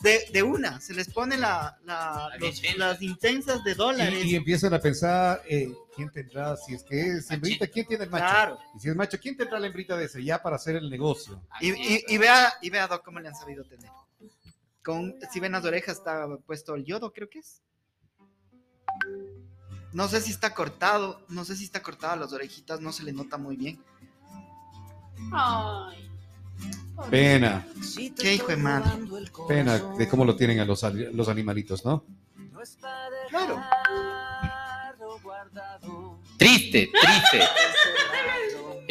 de, 0.00 0.28
de 0.32 0.42
una, 0.42 0.80
se 0.80 0.94
les 0.94 1.08
pone 1.12 1.36
la, 1.36 1.76
la- 1.84 2.28
Las 2.30 2.40
los- 2.40 2.56
intensas. 2.56 2.78
las 2.78 3.02
intensas 3.02 3.64
de 3.64 3.74
dólares. 3.74 4.24
Y, 4.24 4.30
y 4.30 4.36
empiezan 4.36 4.74
a 4.74 4.78
pensar, 4.80 5.42
eh, 5.48 5.72
¿quién 5.96 6.10
tendrá? 6.10 6.56
Si 6.56 6.74
es 6.74 6.84
que 6.84 7.00
es 7.18 7.30
hembrita, 7.30 7.66
¿quién 7.66 7.86
tiene 7.86 8.04
el 8.04 8.10
macho? 8.10 8.24
Claro. 8.24 8.58
Y 8.76 8.80
si 8.80 8.88
es 8.90 8.94
macho, 8.96 9.18
¿quién 9.20 9.36
tendrá 9.36 9.58
la 9.58 9.66
hembrita 9.66 9.96
de 9.96 10.04
ese? 10.04 10.22
Ya 10.22 10.40
para 10.40 10.54
hacer 10.56 10.76
el 10.76 10.88
negocio. 10.88 11.40
Y, 11.60 11.70
y, 11.72 12.04
y 12.08 12.18
vea, 12.18 12.52
y 12.62 12.70
vea 12.70 12.86
Doc, 12.86 13.04
cómo 13.04 13.18
le 13.18 13.26
han 13.28 13.34
sabido 13.34 13.64
tener. 13.64 13.90
Con, 14.84 15.14
si 15.32 15.40
ven 15.40 15.52
las 15.52 15.64
orejas 15.64 15.98
está 15.98 16.26
puesto 16.46 16.74
el 16.74 16.84
yodo, 16.84 17.12
creo 17.12 17.28
que 17.28 17.38
es. 17.38 17.62
No 19.92 20.08
sé 20.08 20.20
si 20.20 20.30
está 20.30 20.54
cortado, 20.54 21.20
no 21.28 21.44
sé 21.44 21.54
si 21.56 21.64
está 21.64 21.82
cortado 21.82 22.16
las 22.16 22.32
orejitas, 22.32 22.80
no 22.80 22.92
se 22.92 23.04
le 23.04 23.12
nota 23.12 23.36
muy 23.36 23.56
bien. 23.56 23.82
Ay. 25.32 26.08
Pena, 27.10 27.66
Qué 28.18 28.34
hijo 28.34 28.46
de 28.48 28.56
madre. 28.56 28.90
pena 29.48 29.78
de 29.78 30.08
cómo 30.08 30.24
lo 30.24 30.36
tienen 30.36 30.60
a 30.60 30.64
los, 30.64 30.82
los 30.82 31.28
animalitos, 31.28 31.84
¿no? 31.84 32.04
Claro. 33.28 33.60
Triste, 36.38 36.90
triste. 36.92 37.40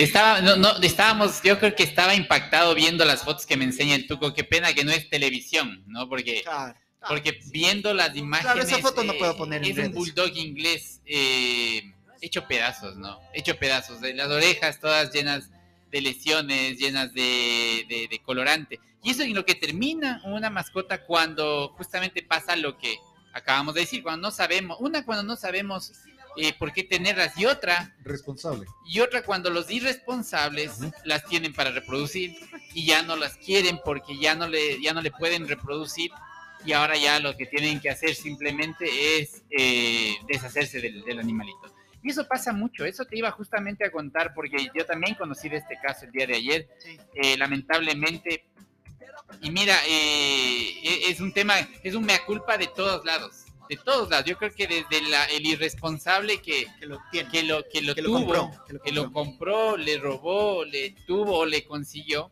Estaba, 0.03 0.41
no, 0.41 0.55
no, 0.55 0.77
estábamos, 0.81 1.41
yo 1.43 1.59
creo 1.59 1.75
que 1.75 1.83
estaba 1.83 2.15
impactado 2.15 2.73
viendo 2.73 3.05
las 3.05 3.23
fotos 3.23 3.45
que 3.45 3.57
me 3.57 3.65
enseña 3.65 3.95
el 3.95 4.07
Tuco. 4.07 4.33
Qué 4.33 4.43
pena 4.43 4.73
que 4.73 4.83
no 4.83 4.91
es 4.91 5.09
televisión, 5.09 5.83
¿no? 5.87 6.09
Porque, 6.09 6.41
Claro. 6.43 6.75
porque 7.07 7.39
viendo 7.51 7.93
las 7.93 8.15
imágenes. 8.15 8.53
Claro, 8.53 8.67
esa 8.67 8.79
foto 8.79 9.03
no 9.03 9.13
eh, 9.13 9.17
puedo 9.19 9.37
poner 9.37 9.63
en 9.63 9.79
Es 9.79 9.87
un 9.87 9.93
bulldog 9.93 10.35
inglés 10.35 11.01
eh, 11.05 11.83
hecho 12.21 12.47
pedazos, 12.47 12.97
¿no? 12.97 13.19
Hecho 13.33 13.57
pedazos. 13.57 14.01
De 14.01 14.13
las 14.13 14.29
orejas 14.29 14.79
todas 14.79 15.13
llenas 15.13 15.49
de 15.91 16.01
lesiones, 16.01 16.79
llenas 16.79 17.13
de, 17.13 17.85
de, 17.87 18.07
de 18.09 18.19
colorante. 18.23 18.79
Y 19.03 19.11
eso 19.11 19.23
es 19.23 19.29
lo 19.29 19.45
que 19.45 19.55
termina 19.55 20.21
una 20.25 20.49
mascota 20.49 21.03
cuando 21.05 21.73
justamente 21.77 22.23
pasa 22.23 22.55
lo 22.55 22.77
que 22.77 22.97
acabamos 23.33 23.73
de 23.73 23.81
decir, 23.81 24.03
cuando 24.03 24.27
no 24.27 24.31
sabemos, 24.31 24.77
una 24.79 25.05
cuando 25.05 25.23
no 25.23 25.35
sabemos 25.35 25.91
eh, 26.37 26.53
por 26.57 26.71
qué 26.73 26.83
tenerlas 26.83 27.37
y 27.37 27.45
otra 27.45 27.95
Responsable. 28.03 28.65
y 28.85 28.99
otra 28.99 29.23
cuando 29.23 29.49
los 29.49 29.69
irresponsables 29.69 30.73
las 31.03 31.25
tienen 31.25 31.53
para 31.53 31.71
reproducir 31.71 32.35
y 32.73 32.85
ya 32.85 33.03
no 33.03 33.15
las 33.15 33.37
quieren 33.37 33.79
porque 33.83 34.17
ya 34.17 34.35
no 34.35 34.47
le 34.47 34.81
ya 34.81 34.93
no 34.93 35.01
le 35.01 35.11
pueden 35.11 35.47
reproducir 35.47 36.11
y 36.65 36.73
ahora 36.73 36.95
ya 36.95 37.19
lo 37.19 37.35
que 37.35 37.45
tienen 37.47 37.79
que 37.79 37.89
hacer 37.89 38.15
simplemente 38.15 39.19
es 39.19 39.43
eh, 39.49 40.15
deshacerse 40.27 40.79
del, 40.79 41.03
del 41.03 41.19
animalito 41.19 41.73
y 42.03 42.11
eso 42.11 42.27
pasa 42.27 42.53
mucho 42.53 42.85
eso 42.85 43.03
te 43.05 43.17
iba 43.17 43.31
justamente 43.31 43.85
a 43.85 43.91
contar 43.91 44.33
porque 44.33 44.69
yo 44.73 44.85
también 44.85 45.15
conocí 45.15 45.49
de 45.49 45.57
este 45.57 45.77
caso 45.81 46.05
el 46.05 46.11
día 46.11 46.27
de 46.27 46.35
ayer 46.35 46.67
Sí. 46.79 46.97
eh, 47.15 47.37
lamentablemente 47.37 48.45
y 49.41 49.49
mira 49.51 49.75
eh, 49.87 50.79
e- 50.83 51.09
es 51.09 51.19
un 51.19 51.31
tema 51.33 51.55
es 51.83 51.93
un 51.95 52.05
mea 52.05 52.23
culpa 52.25 52.57
de 52.57 52.67
todos 52.67 53.05
lados 53.05 53.45
de 53.71 53.77
todos 53.77 54.09
lados 54.09 54.25
yo 54.25 54.37
creo 54.37 54.53
que 54.53 54.67
desde 54.67 55.01
la- 55.09 55.23
el 55.25 55.45
irresponsable 55.45 56.41
que 56.41 56.67
Que 56.79 56.85
lo 56.87 56.99
tiene. 57.09 57.29
que 57.31 57.43
lo 57.43 57.63
que 57.69 57.81
lo 57.81 57.95
Que 57.95 58.01
lo 58.01 58.07
tuvo, 58.09 58.17
compró, 58.19 58.51
que 58.67 58.73
lo 58.73 58.81
que 58.81 58.91
lo 58.91 59.11
compró. 59.13 59.77
le 59.77 59.97
robó, 59.97 60.65
le 60.65 60.91
tuvo 61.07 61.39
o 61.39 61.45
le 61.45 61.63
consiguió, 61.63 62.31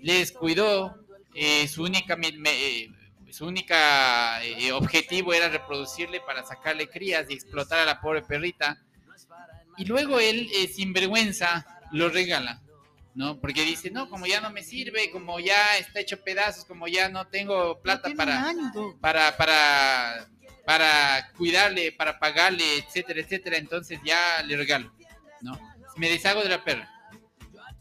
le 0.00 0.14
descuidó, 0.14 0.96
eh, 1.34 1.68
su 1.68 1.82
única 1.82 2.16
eh, 2.22 2.88
su 3.30 3.46
única 3.46 4.42
eh, 4.44 4.72
objetivo 4.72 5.32
era 5.34 5.48
reproducirle 5.50 6.20
para 6.20 6.42
sacarle 6.44 6.88
crías 6.88 7.26
y 7.30 7.34
explotar 7.34 7.78
a 7.80 7.84
la 7.84 8.00
pobre 8.00 8.22
perrita. 8.22 8.78
Y 9.78 9.84
luego 9.86 10.20
él, 10.20 10.50
eh, 10.54 10.68
sin 10.68 10.92
vergüenza, 10.92 11.66
lo 11.92 12.08
regala, 12.10 12.60
¿no? 13.14 13.38
Porque 13.40 13.62
dice, 13.64 13.90
no, 13.90 14.08
como 14.10 14.26
ya 14.26 14.40
no 14.42 14.50
me 14.50 14.62
sirve, 14.62 15.10
como 15.10 15.38
ya 15.40 15.76
está 15.78 16.00
hecho 16.00 16.22
pedazos, 16.22 16.64
como 16.66 16.88
ya 16.88 17.08
no 17.08 17.26
tengo 17.26 17.80
plata 17.80 18.10
para 18.16 18.54
para, 19.00 19.36
para, 19.38 20.28
para 20.64 21.30
cuidarle, 21.36 21.92
para 21.92 22.18
pagarle, 22.18 22.78
etcétera, 22.78 23.20
etcétera, 23.20 23.56
entonces 23.56 23.98
ya 24.04 24.42
le 24.44 24.56
regalo, 24.56 24.92
¿no? 25.40 25.58
Me 25.96 26.08
deshago 26.08 26.42
de 26.42 26.48
la 26.48 26.64
perra. 26.64 26.88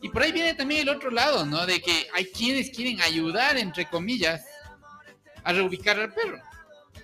Y 0.01 0.09
por 0.09 0.23
ahí 0.23 0.31
viene 0.31 0.55
también 0.55 0.81
el 0.81 0.89
otro 0.89 1.11
lado, 1.11 1.45
¿no? 1.45 1.65
De 1.65 1.79
que 1.79 2.07
hay 2.13 2.25
quienes 2.25 2.71
quieren 2.71 2.99
ayudar, 3.01 3.57
entre 3.57 3.85
comillas, 3.85 4.43
a 5.43 5.53
reubicar 5.53 5.99
al 5.99 6.13
perro. 6.13 6.39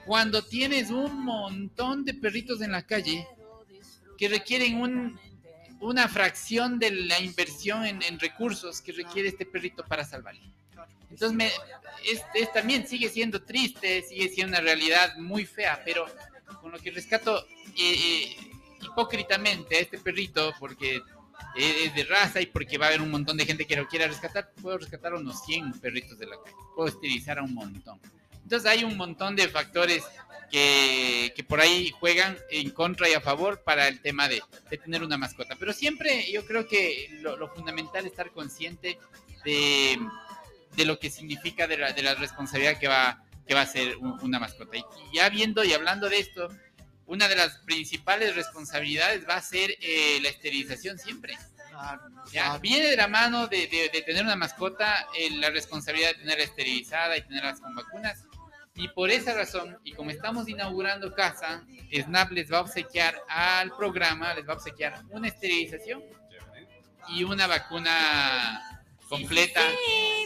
Cuando 0.06 0.44
tienes 0.44 0.90
un 0.90 1.24
montón 1.24 2.04
de 2.06 2.16
perritos 2.16 2.62
en 2.62 2.72
la 2.72 2.86
calle 2.86 3.28
que 4.18 4.30
requieren 4.30 4.82
un, 4.82 5.20
una 5.80 6.08
fracción 6.08 6.80
de 6.80 6.92
la 6.92 7.20
inversión 7.20 7.86
en, 7.86 8.02
en 8.02 8.20
recursos 8.20 8.82
que 8.82 8.94
requiere 8.94 9.30
este 9.30 9.46
perrito 9.46 9.86
para 9.86 10.04
salvarle. 10.04 10.42
Entonces, 11.10 11.36
me, 11.36 11.48
es, 12.06 12.22
es 12.34 12.52
también 12.54 12.88
sigue 12.88 13.10
siendo 13.10 13.42
triste, 13.42 14.02
sigue 14.04 14.30
siendo 14.30 14.58
una 14.58 14.62
realidad 14.62 15.16
muy 15.18 15.46
fea, 15.46 15.82
pero 15.84 16.06
con 16.62 16.72
lo 16.72 16.80
que 16.80 16.92
rescato 16.92 17.46
eh, 17.78 17.94
eh, 17.94 18.38
hipócritamente 18.82 19.78
a 19.78 19.80
este 19.80 19.98
perrito, 19.98 20.54
porque 20.60 21.02
es, 21.56 21.96
de 21.96 22.04
raza 22.06 22.42
y 22.42 22.48
porque 22.48 22.78
va 22.78 22.86
a 22.86 22.90
haber 22.90 23.02
un 23.02 23.12
montón 23.12 23.38
de 23.38 23.46
gente 23.46 23.66
que 23.66 23.76
lo 23.76 23.88
quiera 23.88 24.08
rescatar, 24.08 24.52
puedo 24.62 24.78
rescatar 24.78 25.14
unos 25.14 25.44
100 25.46 25.80
perritos 25.80 26.18
de 26.18 26.28
la 26.28 26.36
calle, 26.44 26.56
puedo 26.76 26.90
esterilizar 26.90 27.40
a 27.40 27.44
un 27.44 27.54
montón. 27.54 28.00
Entonces 28.44 28.70
hay 28.70 28.84
un 28.84 28.96
montón 28.96 29.36
de 29.36 29.48
factores 29.50 30.04
que, 30.50 31.34
que 31.36 31.44
por 31.44 31.60
ahí 31.60 31.92
juegan 32.00 32.38
en 32.50 32.70
contra 32.70 33.10
y 33.10 33.14
a 33.14 33.22
favor 33.22 33.62
para 33.64 33.88
el 33.88 34.02
tema 34.02 34.30
de, 34.30 34.42
de 34.70 34.78
tener 34.78 35.04
una 35.04 35.18
mascota. 35.18 35.56
Pero 35.60 35.74
siempre 35.74 36.32
yo 36.32 36.46
creo 36.46 36.68
que 36.68 37.10
lo, 37.22 37.36
lo 37.36 37.50
fundamental 37.50 38.06
es 38.06 38.12
estar 38.12 38.32
consciente 38.32 38.98
de, 39.44 40.00
de 40.78 40.86
lo 40.86 40.98
que 41.00 41.10
significa 41.10 41.68
de 41.68 41.76
la, 41.78 41.92
de 41.92 42.02
la 42.04 42.16
responsabilidad 42.16 42.78
que 42.80 42.88
va, 42.88 43.22
que 43.46 43.54
va 43.54 43.62
a 43.62 43.66
ser 43.66 43.98
un- 43.98 44.18
una 44.22 44.40
mascota. 44.40 44.78
Y, 44.78 44.84
ya 45.14 45.28
viendo 45.30 45.64
y 45.64 45.74
hablando 45.74 46.08
de 46.08 46.20
esto, 46.20 46.48
una 47.08 47.28
de 47.28 47.36
las 47.36 47.58
principales 47.60 48.36
responsabilidades 48.36 49.28
va 49.28 49.36
a 49.36 49.42
ser 49.42 49.72
eh, 49.82 50.20
la 50.22 50.30
esterilización 50.30 50.98
siempre. 51.00 51.38
Ya, 52.32 52.58
viene 52.58 52.88
de 52.88 52.96
la 52.98 53.08
mano 53.08 53.48
de, 53.48 53.68
de- 53.68 53.90
de 53.94 54.02
tener 54.02 54.24
una 54.24 54.36
mascota 54.36 55.08
eh, 55.18 55.30
la 55.32 55.50
responsabilidad 55.50 56.10
de 56.10 56.16
tenerla 56.20 56.44
esterilizada 56.44 57.18
y 57.18 57.22
tenerlas 57.22 57.60
con 57.60 57.76
vacunas. 57.76 58.24
Y 58.76 58.90
por 58.90 59.10
esa 59.10 59.34
razón, 59.34 59.78
y 59.84 59.94
como 59.94 60.12
estamos 60.12 60.48
inaugurando 60.48 61.14
casa, 61.16 61.64
Snap 61.92 62.32
les 62.32 62.52
va 62.52 62.58
a 62.60 62.62
obsequiar 62.62 63.20
al 63.28 63.76
programa, 63.76 64.34
les 64.36 64.48
va 64.48 64.54
a 64.54 64.56
obsequiar 64.58 65.02
una 65.10 65.28
esterilización 65.30 66.04
y 67.10 67.24
una 67.24 67.48
vacuna 67.48 68.77
completa 69.08 69.62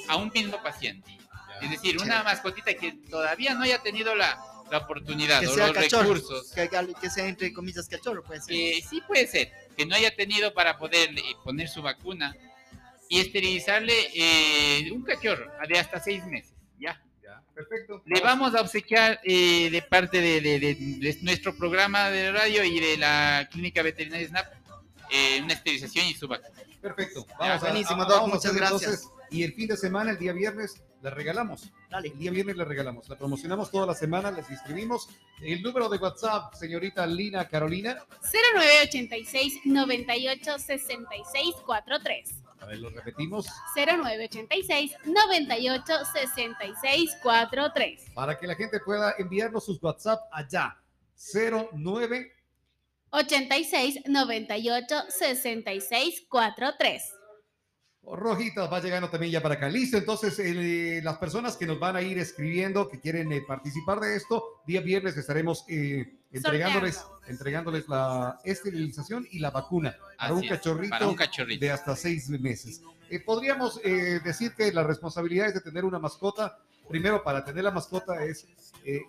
a 0.07 0.15
un 0.17 0.31
mismo 0.33 0.61
paciente. 0.61 1.17
Es 1.61 1.69
decir, 1.69 1.97
una 2.01 2.23
mascotita 2.23 2.73
que 2.73 2.93
todavía 3.09 3.53
no 3.53 3.63
haya 3.63 3.79
tenido 3.83 4.15
la, 4.15 4.39
la 4.71 4.79
oportunidad 4.79 5.39
Que 5.41 5.47
o 5.47 5.53
sea 5.53 5.67
los 5.67 5.75
cachorro. 5.75 6.13
recursos. 6.15 6.51
Que, 6.53 6.67
que- 6.69 6.93
que 6.99 7.09
sea 7.09 7.27
entre 7.27 7.53
comillas 7.53 7.87
cachorro, 7.87 8.23
puede 8.23 8.41
ser. 8.41 8.55
Eh, 8.55 8.83
sí 8.89 9.01
puede 9.07 9.27
ser, 9.27 9.51
que 9.77 9.85
no 9.85 9.95
haya 9.95 10.15
tenido 10.15 10.53
para 10.53 10.77
poder 10.77 11.09
eh, 11.17 11.21
poner 11.43 11.67
su 11.69 11.81
vacuna 11.83 12.35
y 13.09 13.19
esterilizarle 13.19 13.93
eh, 14.15 14.91
un 14.91 15.03
cachorro 15.03 15.51
de 15.67 15.77
hasta 15.79 15.99
seis 15.99 16.25
meses. 16.25 16.53
Ya. 16.79 16.99
Ya, 17.23 17.43
perfecto. 17.53 18.01
Le 18.07 18.19
vamos 18.21 18.55
a 18.55 18.61
obsequiar 18.61 19.19
eh, 19.23 19.69
de 19.69 19.81
parte 19.83 20.19
de, 20.19 20.41
de- 20.41 20.59
de- 20.59 20.75
de 20.75 21.17
nuestro 21.21 21.55
programa 21.55 22.09
de 22.09 22.31
radio 22.31 22.63
y 22.63 22.79
de 22.79 22.97
la 22.97 23.47
clínica 23.51 23.83
veterinaria 23.83 24.27
SNAP 24.27 24.53
eh, 25.11 25.41
una 25.43 25.53
esterilización 25.53 26.05
y 26.07 26.13
su 26.15 26.27
vacuna. 26.27 26.57
Perfecto. 26.81 27.25
Ya, 27.39 27.57
buenísimo, 27.59 28.03
Doc, 28.05 28.21
vamos 28.21 28.31
a 28.31 28.35
muchas 28.35 28.45
hacer 28.45 28.57
gracias. 28.57 28.83
entonces, 28.83 29.09
y 29.29 29.43
el 29.43 29.53
fin 29.53 29.67
de 29.67 29.77
semana, 29.77 30.11
el 30.11 30.17
día 30.17 30.33
viernes, 30.33 30.81
la 31.01 31.09
regalamos. 31.09 31.71
Dale. 31.89 32.09
El 32.09 32.17
día 32.17 32.31
viernes 32.31 32.57
la 32.57 32.65
regalamos. 32.65 33.07
La 33.09 33.17
promocionamos 33.17 33.71
toda 33.71 33.87
la 33.87 33.93
semana, 33.93 34.31
les 34.31 34.49
inscribimos. 34.49 35.09
El 35.41 35.61
número 35.61 35.89
de 35.89 35.97
WhatsApp, 35.97 36.53
señorita 36.53 37.05
Lina 37.07 37.47
Carolina. 37.47 37.97
0986 38.21 39.61
98 39.65 40.59
66 40.59 41.55
43. 41.65 42.41
A 42.59 42.65
ver, 42.65 42.79
lo 42.79 42.89
repetimos. 42.89 43.47
0986 43.75 44.95
98 45.05 45.93
66 46.13 47.17
43. 47.23 48.05
Para 48.13 48.37
que 48.37 48.47
la 48.47 48.55
gente 48.55 48.79
pueda 48.79 49.15
enviarnos 49.17 49.65
sus 49.65 49.81
WhatsApp 49.81 50.19
allá. 50.31 50.77
09 51.15 52.31
86 53.12 54.02
98 54.08 54.95
66 55.10 56.26
43. 56.30 57.04
Rojitas 58.04 58.71
va 58.71 58.80
llegando 58.80 59.10
también 59.10 59.32
ya 59.32 59.41
para 59.43 59.56
acá. 59.56 59.69
Listo, 59.69 59.97
entonces 59.97 60.39
eh, 60.39 61.02
las 61.04 61.17
personas 61.17 61.56
que 61.56 61.67
nos 61.67 61.80
van 61.80 61.95
a 61.95 62.02
ir 62.02 62.17
escribiendo, 62.17 62.89
que 62.89 63.00
quieren 63.00 63.32
eh, 63.32 63.41
participar 63.47 64.00
de 64.00 64.15
esto, 64.15 64.62
día 64.65 64.82
viernes 64.82 65.15
estaremos 65.17 65.63
eh, 65.69 66.21
entregándoles, 66.32 66.95
Sorteando. 66.95 67.28
entregándoles 67.28 67.88
la 67.88 68.39
esterilización 68.43 69.28
y 69.30 69.39
la 69.39 69.52
vacuna 69.52 69.95
para 70.17 70.34
un 70.34 70.43
es, 70.43 70.50
cachorrito 70.50 70.89
Para 70.89 71.08
un 71.08 71.15
cachorrito. 71.15 71.63
de 71.63 71.71
hasta 71.71 71.95
seis 71.95 72.28
meses. 72.30 72.82
Eh, 73.10 73.19
podríamos 73.19 73.80
eh, 73.84 74.21
decir 74.24 74.54
que 74.56 74.71
la 74.71 74.84
responsabilidad 74.84 75.47
es 75.47 75.54
de 75.54 75.62
tener 75.62 75.84
una 75.84 76.00
mascota. 76.00 76.58
Primero, 76.88 77.21
para 77.21 77.43
tener 77.43 77.63
la 77.63 77.71
mascota 77.71 78.24
es 78.24 78.47
eh, 78.86 79.02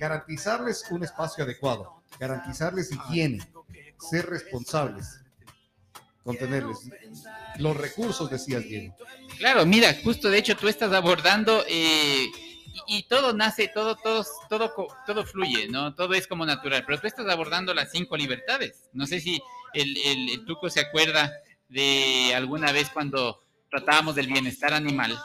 garantizarles 0.00 0.84
un 0.90 1.04
espacio 1.04 1.44
adecuado, 1.44 1.95
garantizarles 2.18 2.90
higiene, 2.92 3.46
ser 3.98 4.26
responsables 4.26 5.20
con 6.24 6.36
tenerles. 6.36 6.78
Los 7.58 7.76
recursos, 7.76 8.30
decías 8.30 8.62
Diego. 8.64 8.96
Claro, 9.38 9.64
mira, 9.64 9.94
justo 10.02 10.28
de 10.28 10.38
hecho 10.38 10.56
tú 10.56 10.68
estás 10.68 10.92
abordando 10.92 11.64
eh, 11.68 12.26
y, 12.88 12.98
y 12.98 13.02
todo 13.04 13.32
nace, 13.32 13.68
todo, 13.68 13.96
todo, 13.96 14.24
todo, 14.48 14.72
todo 15.06 15.24
fluye, 15.24 15.68
¿no? 15.68 15.94
Todo 15.94 16.14
es 16.14 16.26
como 16.26 16.44
natural, 16.44 16.84
pero 16.84 17.00
tú 17.00 17.06
estás 17.06 17.28
abordando 17.28 17.72
las 17.74 17.92
cinco 17.92 18.16
libertades. 18.16 18.88
No 18.92 19.06
sé 19.06 19.20
si 19.20 19.40
el, 19.74 19.96
el, 19.98 20.30
el 20.30 20.44
Tuco 20.44 20.68
se 20.68 20.80
acuerda 20.80 21.32
de 21.68 22.32
alguna 22.34 22.72
vez 22.72 22.90
cuando 22.90 23.40
tratábamos 23.70 24.14
del 24.14 24.26
bienestar 24.26 24.72
animal. 24.72 25.18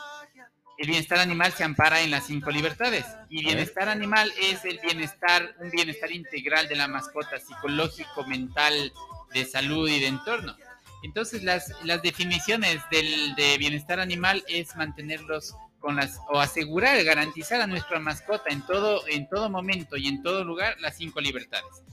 El 0.82 0.88
bienestar 0.88 1.20
animal 1.20 1.54
se 1.54 1.63
ampara 1.63 2.02
en 2.02 2.10
las 2.10 2.26
cinco 2.26 2.50
libertades 2.50 3.06
y 3.30 3.46
bienestar 3.46 3.88
animal 3.88 4.34
es 4.41 4.65
el 4.65 4.80
bienestar, 4.80 5.54
un 5.60 5.70
bienestar 5.70 6.12
integral 6.12 6.67
de 6.67 6.76
la 6.76 6.88
mascota, 6.88 7.39
psicológico, 7.39 8.26
mental, 8.26 8.91
de 9.32 9.46
salud 9.46 9.88
y 9.88 10.00
de 10.00 10.08
entorno. 10.08 10.58
Entonces, 11.04 11.44
las, 11.44 11.76
las 11.84 12.02
definiciones 12.02 12.82
del, 12.89 13.36
de 13.36 13.60
bienestar 13.60 14.00
animal 14.00 14.44
es 14.48 14.76
mantenerlos 14.76 15.54
con 15.78 15.98
las, 15.98 16.20
o 16.30 16.39
asegurar, 16.39 17.04
garantizar 17.04 17.62
a 17.62 17.67
nuestra 17.67 18.00
mascota 18.00 18.50
en 18.50 18.65
todo, 18.65 19.08
en 19.08 19.30
todo 19.30 19.52
momento 19.52 19.98
y 19.98 20.08
en 20.08 20.24
todo 20.24 20.44
lugar 20.44 20.78
las 20.80 20.98
cinco 20.98 21.22
libertades. 21.22 21.84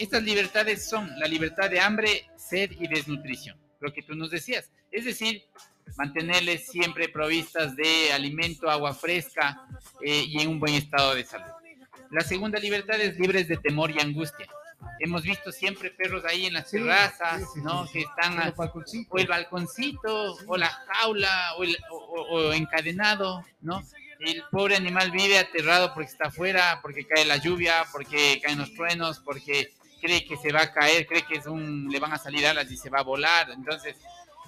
Estas 0.00 0.24
libertades 0.24 0.88
son 0.88 1.16
la 1.20 1.28
libertad 1.28 1.70
de 1.70 1.78
hambre, 1.78 2.28
sed 2.36 2.72
y 2.72 2.88
desnutrición, 2.88 3.56
lo 3.78 3.92
que 3.92 4.02
tú 4.02 4.16
nos 4.16 4.32
decías. 4.32 4.68
Es 4.90 5.04
decir, 5.04 5.44
mantenerles 5.96 6.66
siempre 6.66 7.08
provistas 7.08 7.76
de 7.76 8.12
alimento, 8.12 8.70
agua 8.70 8.94
fresca 8.94 9.66
eh, 10.04 10.24
y 10.26 10.40
en 10.40 10.48
un 10.48 10.60
buen 10.60 10.74
estado 10.74 11.14
de 11.14 11.24
salud. 11.24 11.50
La 12.10 12.22
segunda 12.22 12.58
libertad 12.58 13.00
es 13.00 13.18
libres 13.18 13.48
de 13.48 13.56
temor 13.56 13.90
y 13.90 14.00
angustia. 14.00 14.46
Hemos 14.98 15.22
visto 15.22 15.50
siempre 15.52 15.90
perros 15.90 16.24
ahí 16.24 16.46
en 16.46 16.54
las 16.54 16.68
Sí, 16.70 16.76
terrazas, 16.78 17.40
sí, 17.40 17.46
sí, 17.54 17.60
¿no? 17.62 17.88
Que 17.90 18.00
están 18.00 18.38
a- 18.38 18.46
Los 18.46 18.56
balconcitos. 18.56 19.08
o 19.14 19.18
el 19.18 19.26
balconcito, 19.26 20.36
o 20.46 20.56
la 20.56 20.68
jaula, 20.68 21.54
o, 21.56 21.64
el- 21.64 21.78
o- 21.90 22.26
o 22.30 22.52
encadenado, 22.52 23.44
¿no? 23.60 23.82
El 24.20 24.42
pobre 24.50 24.76
animal 24.76 25.10
vive 25.10 25.38
aterrado 25.38 25.92
porque 25.94 26.10
está 26.10 26.28
afuera, 26.28 26.78
porque 26.82 27.06
cae 27.06 27.24
la 27.24 27.36
lluvia, 27.38 27.84
porque 27.90 28.40
caen 28.42 28.58
los 28.58 28.72
truenos, 28.74 29.18
porque 29.20 29.72
cree 30.00 30.24
que 30.24 30.36
se 30.36 30.52
va 30.52 30.62
a 30.62 30.72
caer, 30.72 31.06
cree 31.06 31.22
que 31.26 31.34
es 31.38 31.46
un, 31.46 31.88
le 31.88 31.98
van 31.98 32.12
a 32.12 32.18
salir 32.18 32.46
alas 32.46 32.70
y 32.70 32.76
se 32.76 32.90
va 32.90 33.00
a 33.00 33.04
volar. 33.04 33.50
Entonces, 33.50 33.96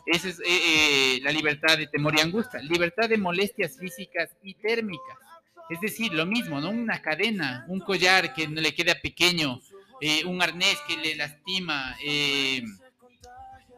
esa 0.06 0.28
es 0.28 0.38
eh, 0.40 0.44
eh, 0.46 1.20
la 1.22 1.30
libertad 1.32 1.78
de 1.78 1.86
temor 1.86 2.14
y 2.16 2.20
angustia. 2.20 2.60
Libertad 2.60 3.08
de 3.08 3.18
molestias 3.18 3.78
físicas 3.78 4.30
y 4.42 4.54
térmicas. 4.54 5.16
Es 5.70 5.80
decir, 5.80 6.12
lo 6.12 6.26
mismo, 6.26 6.60
¿no? 6.60 6.70
Una 6.70 7.00
cadena, 7.00 7.64
un 7.68 7.80
collar 7.80 8.34
que 8.34 8.46
no 8.48 8.60
le 8.60 8.74
queda 8.74 9.00
pequeño, 9.00 9.60
eh, 10.00 10.24
un 10.26 10.42
arnés 10.42 10.76
que 10.86 10.96
le 10.98 11.16
lastima, 11.16 11.96
eh, 12.04 12.62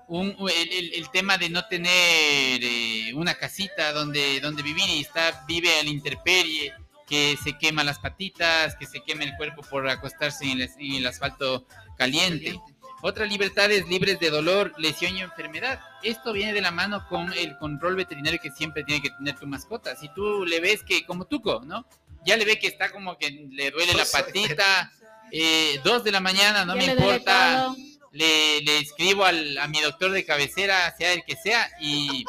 un, 0.09 0.37
el, 0.49 0.95
el- 0.95 1.11
tema 1.11 1.37
de 1.39 1.49
no 1.51 1.67
tener 1.67 2.61
eh, 2.63 3.13
una 3.15 3.35
casita 3.35 3.93
donde, 3.93 4.41
donde 4.41 4.63
vivir 4.63 4.89
y 4.89 5.01
está, 5.01 5.45
vive 5.49 5.79
a 5.79 5.83
la 5.83 5.91
intemperie, 5.91 6.73
que 7.09 7.37
se 7.43 7.57
quema 7.59 7.85
las 7.85 7.99
patitas, 8.01 8.75
que 8.77 8.87
se 8.87 9.01
quema 9.01 9.25
el 9.25 9.37
cuerpo 9.37 9.63
por 9.63 9.89
acostarse 9.89 10.45
en 10.45 10.61
el 10.61 11.07
asfalto 11.07 11.67
caliente. 11.97 12.61
Otra 13.07 13.25
libertad 13.25 13.71
es 13.71 13.87
libres 13.87 14.19
de 14.19 14.31
dolor, 14.31 14.73
lesión 14.79 15.17
y 15.17 15.21
enfermedad. 15.21 15.79
Esto 16.03 16.33
viene 16.33 16.53
de 16.53 16.61
la 16.61 16.73
mano 16.73 17.07
con 17.09 17.33
el 17.35 17.57
control 17.57 17.95
veterinario 17.95 18.41
que 18.43 18.51
siempre 18.51 18.83
tiene 18.83 19.01
que 19.01 19.11
tener 19.11 19.39
tu 19.39 19.47
mascota. 19.47 19.95
Si 19.95 20.09
tú 20.09 20.45
le 20.45 20.59
ves 20.59 20.83
que, 20.83 21.07
como 21.07 21.25
Tuco, 21.27 21.63
¿no? 21.65 21.87
Ya 22.25 22.37
le 22.37 22.45
ve 22.45 22.59
que 22.59 22.67
está 22.67 22.91
como 22.91 23.17
que 23.17 23.31
le 23.31 23.71
duele 23.71 23.95
la 23.95 24.05
patita, 24.13 24.91
eh, 25.31 25.79
dos 25.85 26.03
de 26.03 26.11
la 26.11 26.19
mañana, 26.19 26.65
no 26.65 26.75
Ya 26.75 26.81
me 26.81 26.87
le 26.87 26.93
importa 26.95 27.73
le, 28.11 28.61
le 28.63 28.79
escribo 28.79 29.25
al, 29.25 29.57
a 29.59 29.69
mi 29.69 29.81
doctor 29.81 30.11
de 30.11 30.25
cabecera, 30.25 30.93
sea 30.99 31.13
el 31.13 31.25
que 31.25 31.37
sea, 31.37 31.65
y, 31.81 32.25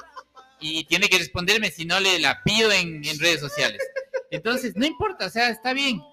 y 0.59 0.83
tiene 0.83 1.09
que 1.09 1.17
responderme, 1.17 1.71
si 1.71 1.85
no 1.85 1.99
le 1.99 2.19
la 2.19 2.43
pido 2.43 2.71
en, 2.71 3.03
en 3.03 3.17
redes 3.17 3.39
sociales. 3.39 3.81
Entonces, 4.29 4.75
no 4.75 4.85
importa, 4.85 5.25
o 5.25 5.29
sea, 5.31 5.49
está 5.49 5.73
bien. 5.73 6.03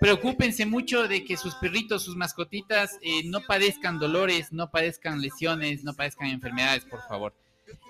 Preocúpense 0.00 0.66
mucho 0.66 1.08
de 1.08 1.24
que 1.24 1.36
sus 1.36 1.54
perritos, 1.56 2.04
sus 2.04 2.16
mascotitas, 2.16 2.98
eh, 3.02 3.22
no 3.24 3.40
padezcan 3.40 3.98
dolores, 3.98 4.52
no 4.52 4.70
padezcan 4.70 5.20
lesiones, 5.20 5.84
no 5.84 5.94
padezcan 5.94 6.28
enfermedades, 6.28 6.84
por 6.84 7.06
favor. 7.06 7.34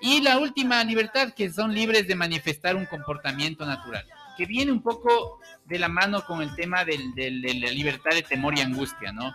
Y 0.03 0.21
la 0.21 0.39
última 0.39 0.83
libertad, 0.85 1.33
que 1.35 1.51
son 1.51 1.75
libres 1.75 2.07
de 2.07 2.15
manifestar 2.15 2.77
un 2.77 2.87
comportamiento 2.87 3.65
natural, 3.65 4.07
que 4.37 4.47
viene 4.47 4.73
un 4.73 4.83
poco 4.83 5.41
de 5.65 5.79
la 5.79 5.89
mano 5.89 6.25
con 6.25 6.43
el 6.43 6.55
tema 6.55 6.85
de 6.85 6.99
la 6.99 7.71
libertad 7.71 8.11
de 8.11 8.23
temor 8.23 8.57
y 8.57 8.61
angustia, 8.61 9.13
¿no? 9.13 9.35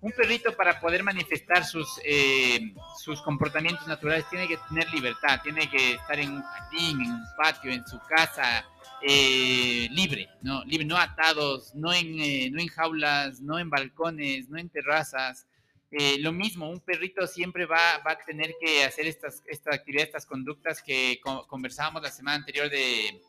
un 0.00 0.12
perrito 0.12 0.54
para 0.54 0.78
poder 0.80 1.02
manifestar 1.02 1.64
sus, 1.64 2.00
eh, 2.04 2.72
sus 2.96 3.20
comportamientos 3.22 3.86
naturales 3.86 4.28
tiene 4.30 4.46
que 4.46 4.56
tener 4.68 4.92
libertad, 4.92 5.40
tiene 5.42 5.68
que 5.68 5.94
estar 5.94 6.18
en 6.18 6.34
un 6.34 6.42
jardín, 6.42 7.00
en 7.00 7.10
un 7.12 7.24
patio, 7.36 7.72
en 7.72 7.86
su 7.86 7.98
casa, 8.00 8.64
eh, 9.02 9.88
libre, 9.90 10.28
¿no? 10.42 10.96
Atados, 10.96 11.74
no 11.74 11.92
en, 11.92 12.18
eh, 12.20 12.50
no 12.50 12.60
en 12.60 12.68
jaulas, 12.68 13.40
no 13.40 13.58
en 13.58 13.70
balcones, 13.70 14.48
no 14.48 14.58
en 14.58 14.68
terrazas. 14.68 15.46
Eh, 15.90 16.18
lo 16.20 16.32
mismo, 16.32 16.68
un 16.68 16.80
perrito 16.80 17.26
siempre 17.26 17.64
va, 17.64 17.98
va 18.06 18.12
a 18.12 18.18
tener 18.18 18.54
que 18.60 18.84
hacer 18.84 19.06
estas, 19.06 19.42
esta 19.46 19.74
actividad, 19.74 20.04
estas 20.04 20.26
conductas 20.26 20.82
que 20.82 21.18
co- 21.22 21.46
conversábamos 21.46 22.02
la 22.02 22.10
semana 22.10 22.36
anterior 22.36 22.68
de, 22.68 23.22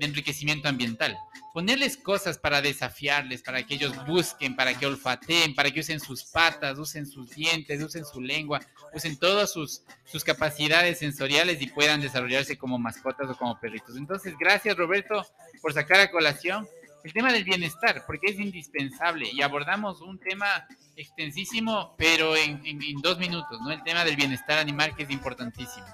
de 0.00 0.06
enriquecimiento 0.06 0.68
ambiental. 0.68 1.16
Ponerles 1.54 1.96
cosas 1.96 2.38
para 2.38 2.60
desafiarles, 2.62 3.42
para 3.42 3.62
que 3.64 3.74
ellos 3.74 3.92
busquen, 4.06 4.56
para 4.56 4.74
que 4.74 4.86
olfateen, 4.86 5.54
para 5.54 5.70
que 5.70 5.80
usen 5.80 6.00
sus 6.00 6.24
patas, 6.24 6.78
usen 6.78 7.06
sus 7.06 7.30
dientes, 7.30 7.82
usen 7.82 8.04
su 8.04 8.20
lengua, 8.20 8.60
usen 8.94 9.16
todas 9.18 9.52
sus, 9.52 9.82
sus 10.04 10.24
capacidades 10.24 10.98
sensoriales 10.98 11.60
y 11.62 11.66
puedan 11.68 12.00
desarrollarse 12.00 12.56
como 12.56 12.78
mascotas 12.78 13.28
o 13.30 13.36
como 13.36 13.58
perritos. 13.60 13.96
Entonces, 13.96 14.34
gracias 14.38 14.76
Roberto 14.76 15.24
por 15.60 15.72
sacar 15.72 16.00
a 16.00 16.10
colación 16.10 16.66
el 17.04 17.12
tema 17.14 17.32
del 17.32 17.44
bienestar, 17.44 18.04
porque 18.06 18.28
es 18.28 18.38
indispensable 18.38 19.28
y 19.32 19.40
abordamos 19.42 20.00
un 20.02 20.18
tema 20.18 20.66
extensísimo, 20.96 21.94
pero 21.96 22.36
en, 22.36 22.60
en- 22.64 22.82
en 22.82 23.00
dos 23.02 23.18
minutos, 23.18 23.58
¿no? 23.62 23.70
El 23.70 23.82
tema 23.82 24.04
del 24.04 24.16
bienestar 24.16 24.58
animal 24.58 24.94
que 24.94 25.02
es 25.04 25.10
importantísimo. 25.10 25.86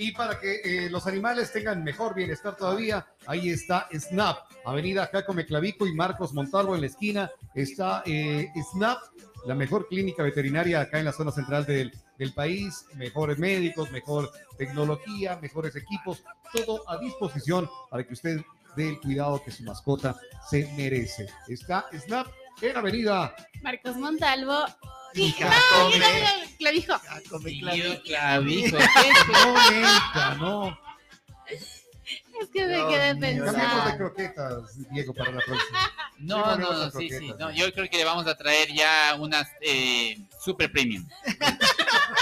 Y 0.00 0.12
para 0.12 0.38
que 0.38 0.60
eh, 0.62 0.88
los 0.90 1.08
animales 1.08 1.50
tengan 1.50 1.82
mejor 1.82 2.14
bienestar 2.14 2.56
todavía, 2.56 3.04
ahí 3.26 3.50
está 3.50 3.88
Snap, 3.92 4.38
Avenida 4.64 5.10
Jacome 5.12 5.44
Clavico 5.44 5.88
y 5.88 5.92
Marcos 5.92 6.32
Montalvo 6.32 6.76
en 6.76 6.82
la 6.82 6.86
esquina. 6.86 7.32
Está 7.52 8.04
eh, 8.06 8.48
Snap, 8.70 8.98
la 9.44 9.56
mejor 9.56 9.88
clínica 9.88 10.22
veterinaria 10.22 10.82
acá 10.82 11.00
en 11.00 11.04
la 11.04 11.12
zona 11.12 11.32
central 11.32 11.66
del, 11.66 11.92
del 12.16 12.32
país. 12.32 12.86
Mejores 12.94 13.40
médicos, 13.40 13.90
mejor 13.90 14.30
tecnología, 14.56 15.36
mejores 15.42 15.74
equipos, 15.74 16.22
todo 16.52 16.88
a 16.88 16.98
disposición 16.98 17.68
para 17.90 18.04
que 18.04 18.12
usted 18.12 18.40
dé 18.76 18.90
el 18.90 19.00
cuidado 19.00 19.42
que 19.42 19.50
su 19.50 19.64
mascota 19.64 20.16
se 20.48 20.72
merece. 20.76 21.26
Está 21.48 21.86
Snap 21.92 22.28
en 22.60 22.76
Avenida. 22.76 23.34
Marcos 23.62 23.96
Montalvo. 23.96 24.64
Y 25.14 25.30
No, 25.40 25.48
Jacome. 25.48 25.94
yo 25.98 26.00
también, 26.00 26.56
clavijo. 26.58 27.00
Clavijo. 27.24 28.00
clavijo. 28.04 28.76
No, 29.32 29.70
neta, 29.70 30.34
no. 30.38 30.78
Es 32.40 32.48
que 32.52 32.66
me 32.66 32.86
quedé 32.86 33.14
mío. 33.14 33.44
Cambiamos 33.44 33.54
de 33.54 33.56
pensando. 33.56 33.96
croquetas, 33.96 34.90
Diego, 34.90 35.12
para 35.14 35.32
la 35.32 35.40
próxima. 35.40 35.90
No, 36.18 36.54
Sí, 36.54 36.60
no, 36.60 36.72
no, 36.72 36.90
sí, 36.90 37.10
sí. 37.10 37.34
No, 37.38 37.50
yo 37.50 37.72
creo 37.72 37.88
que 37.90 37.96
le 37.96 38.04
vamos 38.04 38.26
a 38.28 38.36
traer 38.36 38.72
ya 38.72 39.16
unas 39.18 39.48
eh, 39.60 40.16
super 40.40 40.70
premium. 40.70 41.06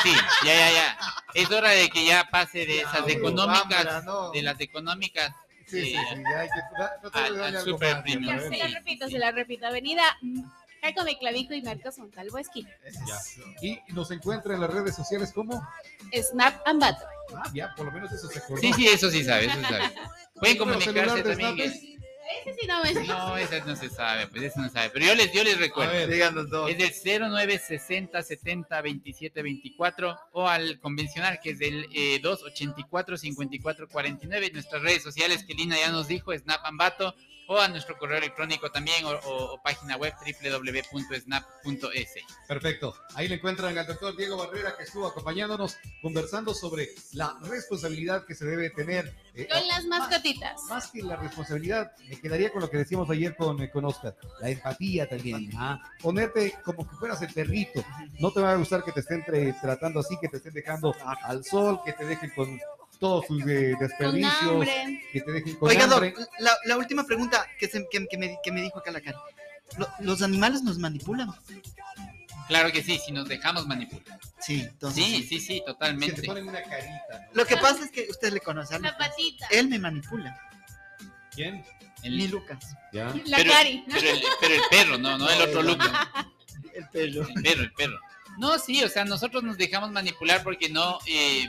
Sí, 0.02 0.12
ya, 0.44 0.54
ya, 0.54 0.70
ya. 0.72 0.98
Es 1.34 1.50
hora 1.50 1.70
de 1.70 1.88
que 1.90 2.04
ya 2.06 2.28
pase 2.30 2.64
de 2.66 2.80
esas 2.80 3.06
económicas, 3.08 4.04
no. 4.04 4.30
de 4.30 4.42
las 4.42 4.58
económicas. 4.60 5.32
Sí, 5.66 5.82
sí, 5.82 5.96
sí, 5.96 6.22
ya 6.22 6.40
hay 6.40 6.48
que 6.48 6.60
tratar 6.76 7.32
de 7.32 7.38
darle 7.38 7.58
algo 7.58 7.78
más, 7.78 8.42
Se 8.44 8.56
la 8.56 8.68
repito, 8.68 9.08
se 9.08 9.18
la 9.18 9.32
repito. 9.32 9.66
Avenida 9.66 10.02
mm, 10.22 10.42
Jacome 10.82 11.18
Clavijo 11.18 11.54
y 11.54 11.62
Marcos 11.62 11.98
Montalvo 11.98 12.38
esquina. 12.38 12.70
Y 13.60 13.80
nos 13.88 14.10
encuentra 14.12 14.54
en 14.54 14.60
las 14.60 14.70
redes 14.70 14.94
sociales 14.94 15.32
como. 15.32 15.66
Snap 16.14 16.54
Ambato. 16.66 17.04
Ah, 17.34 17.50
ya, 17.52 17.74
por 17.74 17.86
lo 17.86 17.92
menos 17.92 18.12
eso 18.12 18.28
se 18.28 18.38
acordó. 18.38 18.60
Sí, 18.60 18.72
sí, 18.72 18.86
eso 18.86 19.10
sí 19.10 19.24
sabe, 19.24 19.46
eso 19.46 19.60
sabe. 19.62 19.92
Pueden 20.34 20.58
comunicarse 20.58 21.22
de 21.22 21.36
también. 21.36 21.95
Ese 22.40 22.54
sí 22.58 22.66
no 22.66 22.82
me 22.82 22.92
No, 23.06 23.36
esa 23.36 23.64
no 23.64 23.76
se 23.76 23.88
sabe, 23.88 24.26
pues 24.26 24.42
eso 24.44 24.60
no 24.60 24.68
sabe. 24.68 24.90
Pero 24.90 25.06
yo 25.06 25.14
les, 25.14 25.32
yo 25.32 25.44
les 25.44 25.58
recuerdo. 25.58 25.92
Ver. 25.92 26.10
Es 26.68 27.04
del 27.04 27.20
0960 27.20 28.22
70 28.22 28.82
27 28.82 29.42
24 29.42 30.18
o 30.32 30.48
al 30.48 30.80
convencional 30.80 31.38
que 31.42 31.50
es 31.50 31.58
del 31.58 31.86
eh, 31.92 32.18
284 32.20 33.16
54 33.16 33.88
49. 33.88 34.50
Nuestras 34.52 34.82
redes 34.82 35.02
sociales 35.02 35.44
que 35.44 35.54
Lina 35.54 35.76
ya 35.76 35.90
nos 35.90 36.08
dijo, 36.08 36.36
Snap 36.36 36.64
Ambato, 36.64 37.14
o 37.48 37.58
a 37.58 37.68
nuestro 37.68 37.96
correo 37.98 38.18
electrónico 38.18 38.70
también 38.70 39.04
o, 39.04 39.10
o- 39.10 39.54
o 39.54 39.62
página 39.62 39.96
web 39.96 40.12
www.snap.es. 40.42 42.14
Perfecto. 42.48 42.94
Ahí 43.14 43.28
le 43.28 43.36
encuentran 43.36 43.76
al 43.76 43.86
doctor 43.86 44.16
Diego 44.16 44.36
Barrera 44.36 44.76
que 44.76 44.82
estuvo 44.84 45.06
acompañándonos 45.06 45.76
conversando 46.02 46.54
sobre 46.54 46.88
la 47.12 47.36
responsabilidad 47.42 48.24
que 48.26 48.34
se 48.34 48.44
debe 48.44 48.70
tener. 48.70 49.14
eh, 49.34 49.46
Con 49.48 49.66
las 49.68 49.84
mascotitas. 49.86 50.60
más 50.68 50.90
que 50.90 51.02
la 51.02 51.16
responsabilidad, 51.16 51.92
me 52.08 52.20
quedaría 52.20 52.50
con 52.50 52.62
lo 52.62 52.70
que 52.70 52.78
decíamos 52.78 53.08
ayer 53.10 53.36
con, 53.36 53.60
eh, 53.62 53.70
con 53.70 53.84
Oscar, 53.84 54.16
la 54.40 54.48
empatía 54.50 55.08
también. 55.08 55.50
ah, 55.56 55.78
Ponerte 56.00 56.54
como 56.64 56.88
que 56.88 56.96
fueras 56.96 57.20
el 57.22 57.32
perrito. 57.32 57.84
No 58.18 58.32
te 58.32 58.40
va 58.40 58.52
a 58.52 58.56
gustar 58.56 58.82
que 58.82 58.92
te 58.92 59.00
estén 59.00 59.22
tra- 59.24 59.60
tratando 59.60 60.00
así, 60.00 60.16
que 60.20 60.28
te 60.28 60.38
estén 60.38 60.54
dejando 60.54 60.94
al 61.22 61.44
sol, 61.44 61.80
que 61.84 61.92
te 61.92 62.04
dejen 62.04 62.30
con 62.30 62.58
todos 62.98 63.26
sus 63.26 63.42
eh, 63.46 63.72
Con 63.78 63.88
desperdicios, 63.88 64.42
hambre. 64.42 65.02
que 65.12 65.20
te 65.20 65.32
dejen 65.32 65.54
con 65.56 65.68
Oiga, 65.68 65.86
Doc, 65.86 65.94
hambre. 66.02 66.14
la, 66.38 66.52
la 66.64 66.76
última 66.76 67.04
pregunta 67.04 67.46
que, 67.58 67.68
se- 67.68 67.86
que- 67.90 68.06
que 68.06 68.16
me, 68.18 68.38
que 68.42 68.52
me 68.52 68.62
dijo 68.62 68.78
acá 68.78 68.90
la 68.90 69.00
cara. 69.00 69.18
Lo- 69.78 69.88
¿Los 70.00 70.22
animales 70.22 70.62
nos 70.62 70.78
manipulan? 70.78 71.28
Claro 72.48 72.70
que 72.70 72.82
sí, 72.82 72.98
si 73.04 73.10
nos 73.12 73.28
dejamos 73.28 73.66
manipular. 73.66 74.18
Sí, 74.40 74.60
entonces. 74.60 75.04
Sí, 75.04 75.22
sí, 75.24 75.40
sí, 75.40 75.54
Que 75.54 75.60
te 75.60 75.66
totalmente. 75.66 76.22
ponen 76.22 76.48
una 76.48 76.62
carita. 76.62 76.88
¿no? 77.10 77.26
Lo 77.34 77.44
que 77.46 77.56
pasa 77.56 77.84
es 77.84 77.90
que 77.90 78.06
usted 78.08 78.32
le 78.32 78.40
conoce 78.40 78.74
a 78.76 78.78
La 78.78 78.90
Lucas. 78.92 79.08
patita. 79.08 79.46
Él 79.50 79.68
me 79.68 79.78
manipula. 79.80 80.40
¿Quién? 81.34 81.64
El- 82.02 82.16
Mi 82.16 82.28
Lucas. 82.28 82.76
Ya. 82.92 83.06
La 83.24 83.38
pero, 83.38 83.50
cari. 83.52 83.84
pero 83.88 84.08
el, 84.10 84.22
pero 84.40 84.54
el 84.54 84.60
perro, 84.70 84.98
no, 84.98 85.18
no 85.18 85.28
el 85.28 85.42
otro 85.42 85.62
Lucas. 85.62 85.90
El 86.72 86.88
pelo. 86.90 87.22
El 87.26 87.42
perro, 87.42 87.62
el 87.62 87.72
perro. 87.72 87.98
No, 88.38 88.58
sí, 88.58 88.82
o 88.84 88.88
sea, 88.88 89.04
nosotros 89.04 89.42
nos 89.42 89.56
dejamos 89.56 89.90
manipular 89.90 90.42
porque 90.42 90.68
no, 90.68 90.98
eh, 91.06 91.46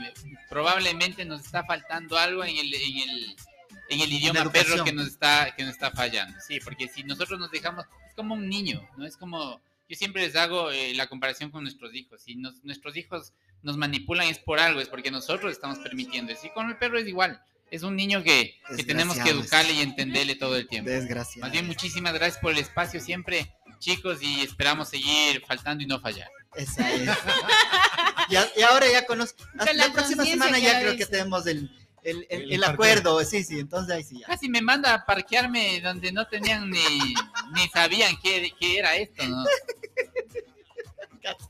probablemente 0.49 1.25
nos 1.25 1.41
está 1.41 1.63
faltando 1.65 2.17
algo 2.17 2.43
en 2.43 2.55
el, 2.57 2.73
en 2.73 2.97
el, 3.09 3.35
en 3.89 4.01
el 4.01 4.13
idioma 4.13 4.39
perro 4.51 4.83
que 4.85 4.93
nos 4.93 5.07
está, 5.07 5.53
que 5.55 5.63
nos 5.63 5.73
está 5.73 5.91
fallando. 5.91 6.37
Sí, 6.45 6.59
porque 6.63 6.87
si 6.87 7.03
nosotros 7.03 7.39
nos 7.39 7.51
dejamos, 7.51 7.85
es 8.07 8.13
como 8.15 8.35
un 8.35 8.47
niño, 8.47 8.87
¿no? 8.97 9.05
Es 9.05 9.17
como, 9.17 9.61
yo 9.89 9.95
siempre 9.95 10.21
les 10.25 10.35
hago 10.35 10.71
eh, 10.71 10.93
la 10.95 11.07
comparación 11.07 11.51
con 11.51 11.63
nuestros 11.63 11.93
hijos. 11.93 12.21
Si 12.21 12.35
nos- 12.35 12.63
nuestros 12.63 12.95
hijos 12.97 13.33
nos 13.63 13.77
manipulan 13.77 14.27
es 14.27 14.39
por 14.39 14.59
algo, 14.59 14.79
es 14.81 14.87
porque 14.87 15.11
nosotros 15.11 15.51
estamos 15.51 15.79
permitiendo. 15.79 16.31
Y 16.31 16.49
con 16.49 16.69
el 16.69 16.77
perro 16.77 16.97
es 16.99 17.07
igual. 17.07 17.41
Es 17.69 17.83
un 17.83 17.97
niño 17.97 18.23
que, 18.23 18.55
que 18.77 18.83
tenemos 18.83 19.17
que 19.17 19.29
educarle 19.31 19.73
y 19.73 19.81
entenderle 19.81 20.35
todo 20.35 20.55
el 20.55 20.67
tiempo. 20.67 20.89
Desgraciado. 20.89 21.41
Más 21.41 21.51
bien, 21.51 21.67
muchísimas 21.67 22.13
gracias 22.13 22.39
por 22.41 22.53
el 22.53 22.59
espacio 22.59 23.01
siempre, 23.01 23.53
chicos, 23.79 24.21
y 24.23 24.41
esperamos 24.41 24.87
seguir 24.87 25.43
faltando 25.45 25.83
y 25.83 25.87
no 25.87 25.99
fallar. 25.99 26.29
Esa 26.57 26.91
es. 26.93 27.09
Ya- 28.29 28.47
y 28.57 28.61
ahora 28.63 28.91
ya 28.91 29.05
conozco. 29.05 29.43
Hasta 29.57 29.73
la 29.73 29.87
la 29.87 29.93
próxima 29.93 30.25
semana 30.25 30.59
ya 30.59 30.79
creo 30.81 30.97
que 30.97 31.05
tenemos 31.05 31.45
el, 31.47 31.69
el, 32.03 32.25
el- 32.29 32.41
El 32.43 32.51
el 32.53 32.59
parqueo. 32.59 32.73
acuerdo. 32.73 33.23
Sí, 33.23 33.43
sí, 33.43 33.59
entonces 33.59 33.95
ahí 33.95 34.03
sí 34.03 34.19
ya. 34.19 34.27
Casi 34.27 34.49
me 34.49 34.61
manda 34.61 34.93
a 34.93 35.05
parquearme 35.05 35.79
donde 35.81 36.11
no 36.11 36.27
tenían 36.27 36.69
ni, 36.69 37.13
ni 37.53 37.67
sabían 37.73 38.17
qué, 38.21 38.51
qué 38.59 38.79
era 38.79 38.95
esto, 38.95 39.25
¿no? 39.27 39.43
Casi, 41.21 41.45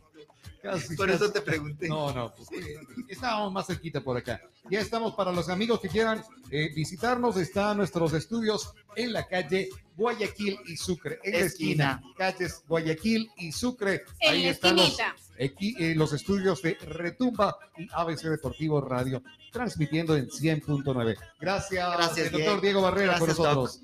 Por 0.62 0.72
casi. 0.72 0.96
eso 1.14 1.32
te 1.32 1.42
pregunté. 1.42 1.88
No, 1.88 2.12
no, 2.14 2.34
pues, 2.34 2.52
eh, 2.52 2.80
estábamos 3.08 3.54
más 3.54 3.68
cerquita 3.68 4.02
por 4.02 4.18
acá. 4.18 4.42
Ya 4.70 4.80
estamos 4.80 5.14
para 5.16 5.32
los 5.32 5.50
amigos 5.50 5.80
que 5.80 5.90
quieran 5.90 6.24
eh, 6.52 6.72
visitarnos. 6.76 7.38
Están 7.38 7.78
nuestros 7.78 8.14
estudios 8.14 8.74
en 8.96 9.14
la 9.14 9.28
calle 9.28 9.70
Guayaquil 9.96 10.60
y 10.66 10.78
Sucre, 10.78 11.20
en 11.24 11.34
la 11.34 11.40
esquina. 11.40 12.02
Calles 12.18 12.64
Guayaquil 12.68 13.30
y 13.38 13.52
Sucre. 13.52 14.04
En 14.20 14.34
Ahí 14.34 14.44
la 14.44 14.50
están 14.50 14.76
los, 14.76 14.98
eh, 15.38 15.94
los 15.96 16.14
estudios 16.14 16.62
de 16.62 16.76
Retumba 16.76 17.58
y 17.78 17.88
ABC 17.94 18.24
Deportivo 18.24 18.82
Radio, 18.82 19.24
transmitiendo 19.52 20.16
en 20.16 20.28
100.9. 20.30 21.18
Gracias, 21.40 21.98
Gracias, 21.98 22.28
el 22.28 22.32
doctor 22.32 22.62
Diego. 22.62 22.82
Barrera 22.82 23.18
con 23.18 23.28
Gracias, 23.28 23.38
Doc. 23.38 23.56
nosotros. 23.56 23.82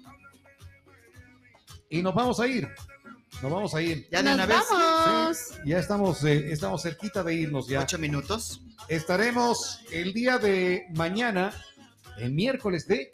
Y 1.90 2.02
nos 2.02 2.16
vamos 2.16 2.40
a 2.40 2.48
ir. 2.48 2.68
Nos 3.44 3.52
vamos 3.52 3.76
a 3.76 3.82
ir. 3.82 4.08
Ya 4.10 4.20
de 4.20 4.24
Nos 4.24 4.34
una 4.36 4.46
vez. 4.46 4.58
vamos. 4.72 5.38
Ya 5.66 5.78
estamos, 5.78 6.24
eh, 6.24 6.54
estamos 6.54 6.82
cerquita 6.82 7.22
de 7.24 7.34
irnos 7.36 7.68
ya. 7.68 7.82
Ocho 7.82 7.98
minutos. 8.00 8.62
Estaremos 8.88 9.82
el 9.92 10.14
día 10.14 10.38
de 10.38 10.86
mañana, 10.96 11.54
el 12.20 12.32
miércoles 12.32 12.88
de, 12.88 13.12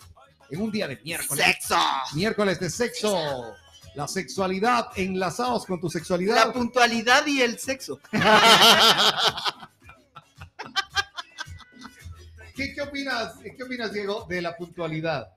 en 0.51 0.61
un 0.61 0.69
día 0.69 0.87
de 0.87 0.97
miércoles, 1.03 1.43
Sexo. 1.43 1.75
miércoles 2.13 2.59
de 2.59 2.69
sexo, 2.69 3.55
la 3.95 4.07
sexualidad, 4.07 4.89
enlazados 4.97 5.65
con 5.65 5.79
tu 5.81 5.87
La 5.87 5.93
sexualidad. 5.93 6.53
puntualidad 6.53 7.25
y 7.25 7.41
el 7.41 7.57
sexo. 7.57 7.99
¿Qué, 12.55 12.75
qué 12.75 12.81
opinas, 12.83 13.33
qué 13.57 13.63
opinas, 13.63 13.91
Diego, 13.93 14.27
de 14.29 14.43
la 14.43 14.55
puntualidad? 14.55 15.29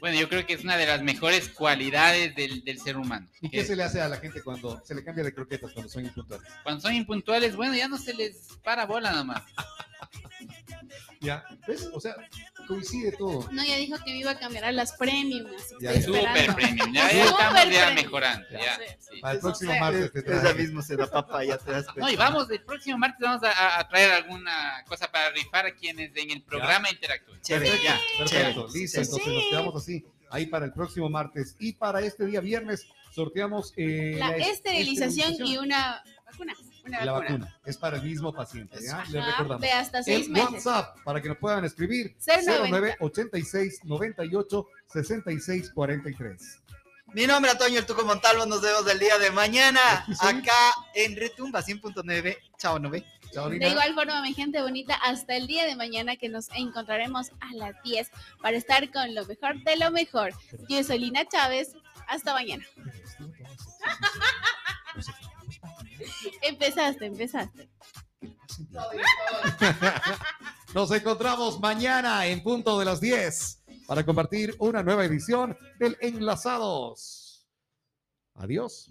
Bueno, 0.00 0.18
yo 0.18 0.28
creo 0.28 0.46
que 0.46 0.54
es 0.54 0.64
una 0.64 0.76
de 0.76 0.86
las 0.86 1.02
mejores 1.02 1.48
cualidades 1.48 2.34
del, 2.34 2.64
del 2.64 2.78
ser 2.80 2.96
humano. 2.96 3.28
¿Y 3.40 3.50
qué 3.50 3.64
se 3.64 3.76
le 3.76 3.82
hace 3.82 4.00
a 4.00 4.08
la 4.08 4.16
gente 4.16 4.42
cuando 4.42 4.82
se 4.84 4.94
le 4.94 5.04
cambia 5.04 5.24
de 5.24 5.34
croquetas 5.34 5.72
cuando 5.72 5.90
son 5.90 6.04
impuntuales? 6.04 6.48
Cuando 6.62 6.80
son 6.80 6.94
impuntuales, 6.94 7.54
bueno, 7.56 7.74
ya 7.74 7.88
no 7.88 7.98
se 7.98 8.14
les 8.14 8.58
para 8.62 8.86
bola 8.86 9.12
nomás. 9.12 9.42
¿Ya? 11.22 11.44
¿Ves? 11.68 11.86
O 11.92 12.00
sea, 12.00 12.16
coincide 12.66 13.12
todo. 13.12 13.46
No, 13.52 13.62
ya 13.62 13.76
dijo 13.76 13.96
que 14.02 14.10
me 14.12 14.18
iba 14.20 14.30
a 14.30 14.38
cambiar 14.38 14.64
a 14.64 14.72
las 14.72 14.92
premium. 14.94 15.46
Así 15.54 15.74
que 15.78 15.84
Ya, 15.84 15.92
estoy. 15.92 16.14
Super 16.16 16.36
esperando. 16.36 16.54
premium. 16.56 16.92
Ya, 16.94 17.12
ya 17.12 17.24
estamos 17.24 17.54
ya 17.54 17.60
premium. 17.62 17.94
mejorando. 17.94 18.46
Ya, 18.50 18.78
sí. 18.98 19.20
Para 19.20 19.32
el 19.32 19.38
Eso 19.38 19.46
próximo 19.48 19.72
sea. 19.72 19.80
martes 19.80 20.12
te 20.12 20.18
Esa 20.20 20.40
traje. 20.40 20.54
mismo 20.54 20.82
se 20.82 20.96
da 20.96 21.10
papa, 21.10 21.44
ya 21.44 21.58
te 21.58 21.70
das 21.72 21.84
cuenta. 21.84 22.00
No, 22.00 22.10
y 22.10 22.16
vamos, 22.16 22.50
el 22.50 22.62
próximo 22.62 22.96
martes 22.96 23.20
vamos 23.20 23.42
a- 23.42 23.78
a, 23.80 23.86
traer 23.88 24.12
alguna 24.12 24.82
cosa 24.88 25.10
para 25.12 25.30
rifar 25.30 25.66
a 25.66 25.74
quienes 25.74 26.10
en 26.16 26.30
el 26.30 26.42
programa 26.42 26.88
interactúen. 26.90 27.38
Chévere, 27.42 27.70
ya. 27.84 27.98
Perfecto, 28.18 28.24
chévere. 28.26 28.48
listo. 28.48 28.68
Sí, 28.70 29.00
Entonces 29.00 29.26
nos 29.34 29.44
quedamos 29.50 29.76
así, 29.76 30.04
ahí 30.30 30.46
para 30.46 30.64
el 30.66 30.72
próximo 30.72 31.08
martes. 31.10 31.56
Y 31.58 31.72
para 31.74 32.00
este 32.00 32.26
día 32.26 32.40
viernes 32.40 32.86
sorteamos 33.14 33.72
eh, 33.76 34.16
La 34.18 34.36
es- 34.36 34.48
esterilización 34.48 35.34
y 35.46 35.56
una 35.58 36.02
vacuna. 36.24 36.54
Una 36.86 37.04
la 37.04 37.12
vacuna. 37.12 37.30
vacuna. 37.38 37.58
Es 37.66 37.76
para 37.76 37.96
el 37.98 38.02
mismo 38.04 38.32
paciente. 38.32 38.78
¿ya? 38.82 39.04
Les 39.10 39.24
recordamos. 39.26 39.60
de 39.60 39.70
hasta 39.72 40.02
seis 40.02 40.26
El 40.26 40.32
meses. 40.32 40.52
WhatsApp 40.66 40.96
para 41.04 41.20
que 41.20 41.28
nos 41.28 41.36
puedan 41.38 41.64
escribir 41.64 42.16
090. 42.26 42.70
0986 43.00 43.80
98 43.84 44.66
66 44.92 45.70
43. 45.72 46.58
Mi 47.12 47.26
nombre 47.26 47.50
es 47.50 47.56
Antonio 47.56 47.80
El 47.80 47.86
Tuco 47.86 48.04
Montalvo. 48.06 48.46
Nos 48.46 48.62
vemos 48.62 48.86
el 48.90 48.98
día 48.98 49.18
de 49.18 49.30
mañana 49.32 49.80
acá 50.20 50.52
en 50.94 51.16
Retumba 51.16 51.60
100.9. 51.62 52.36
Chao, 52.56 52.78
¿no 52.78 52.88
ve? 52.88 53.04
De 53.32 53.68
igual 53.68 53.94
forma, 53.94 54.22
mi 54.22 54.34
gente 54.34 54.60
bonita, 54.60 54.94
hasta 54.94 55.36
el 55.36 55.46
día 55.46 55.64
de 55.64 55.76
mañana 55.76 56.16
que 56.16 56.28
nos 56.28 56.48
encontraremos 56.50 57.30
a 57.40 57.54
las 57.54 57.80
10 57.82 58.10
para 58.42 58.56
estar 58.56 58.90
con 58.90 59.14
lo 59.14 59.24
mejor 59.26 59.62
de 59.62 59.76
lo 59.76 59.90
mejor. 59.90 60.34
Yo 60.68 60.82
soy 60.82 60.98
Lina 60.98 61.24
Chávez. 61.26 61.74
Hasta 62.08 62.34
mañana. 62.34 62.64
Empezaste, 66.42 67.06
empezaste. 67.06 67.70
Nos 70.74 70.90
encontramos 70.90 71.60
mañana 71.60 72.26
en 72.26 72.42
punto 72.42 72.78
de 72.78 72.84
las 72.84 73.00
10 73.00 73.62
para 73.86 74.04
compartir 74.04 74.54
una 74.58 74.82
nueva 74.82 75.04
edición 75.04 75.56
del 75.78 75.96
Enlazados. 76.00 77.46
Adiós. 78.34 78.90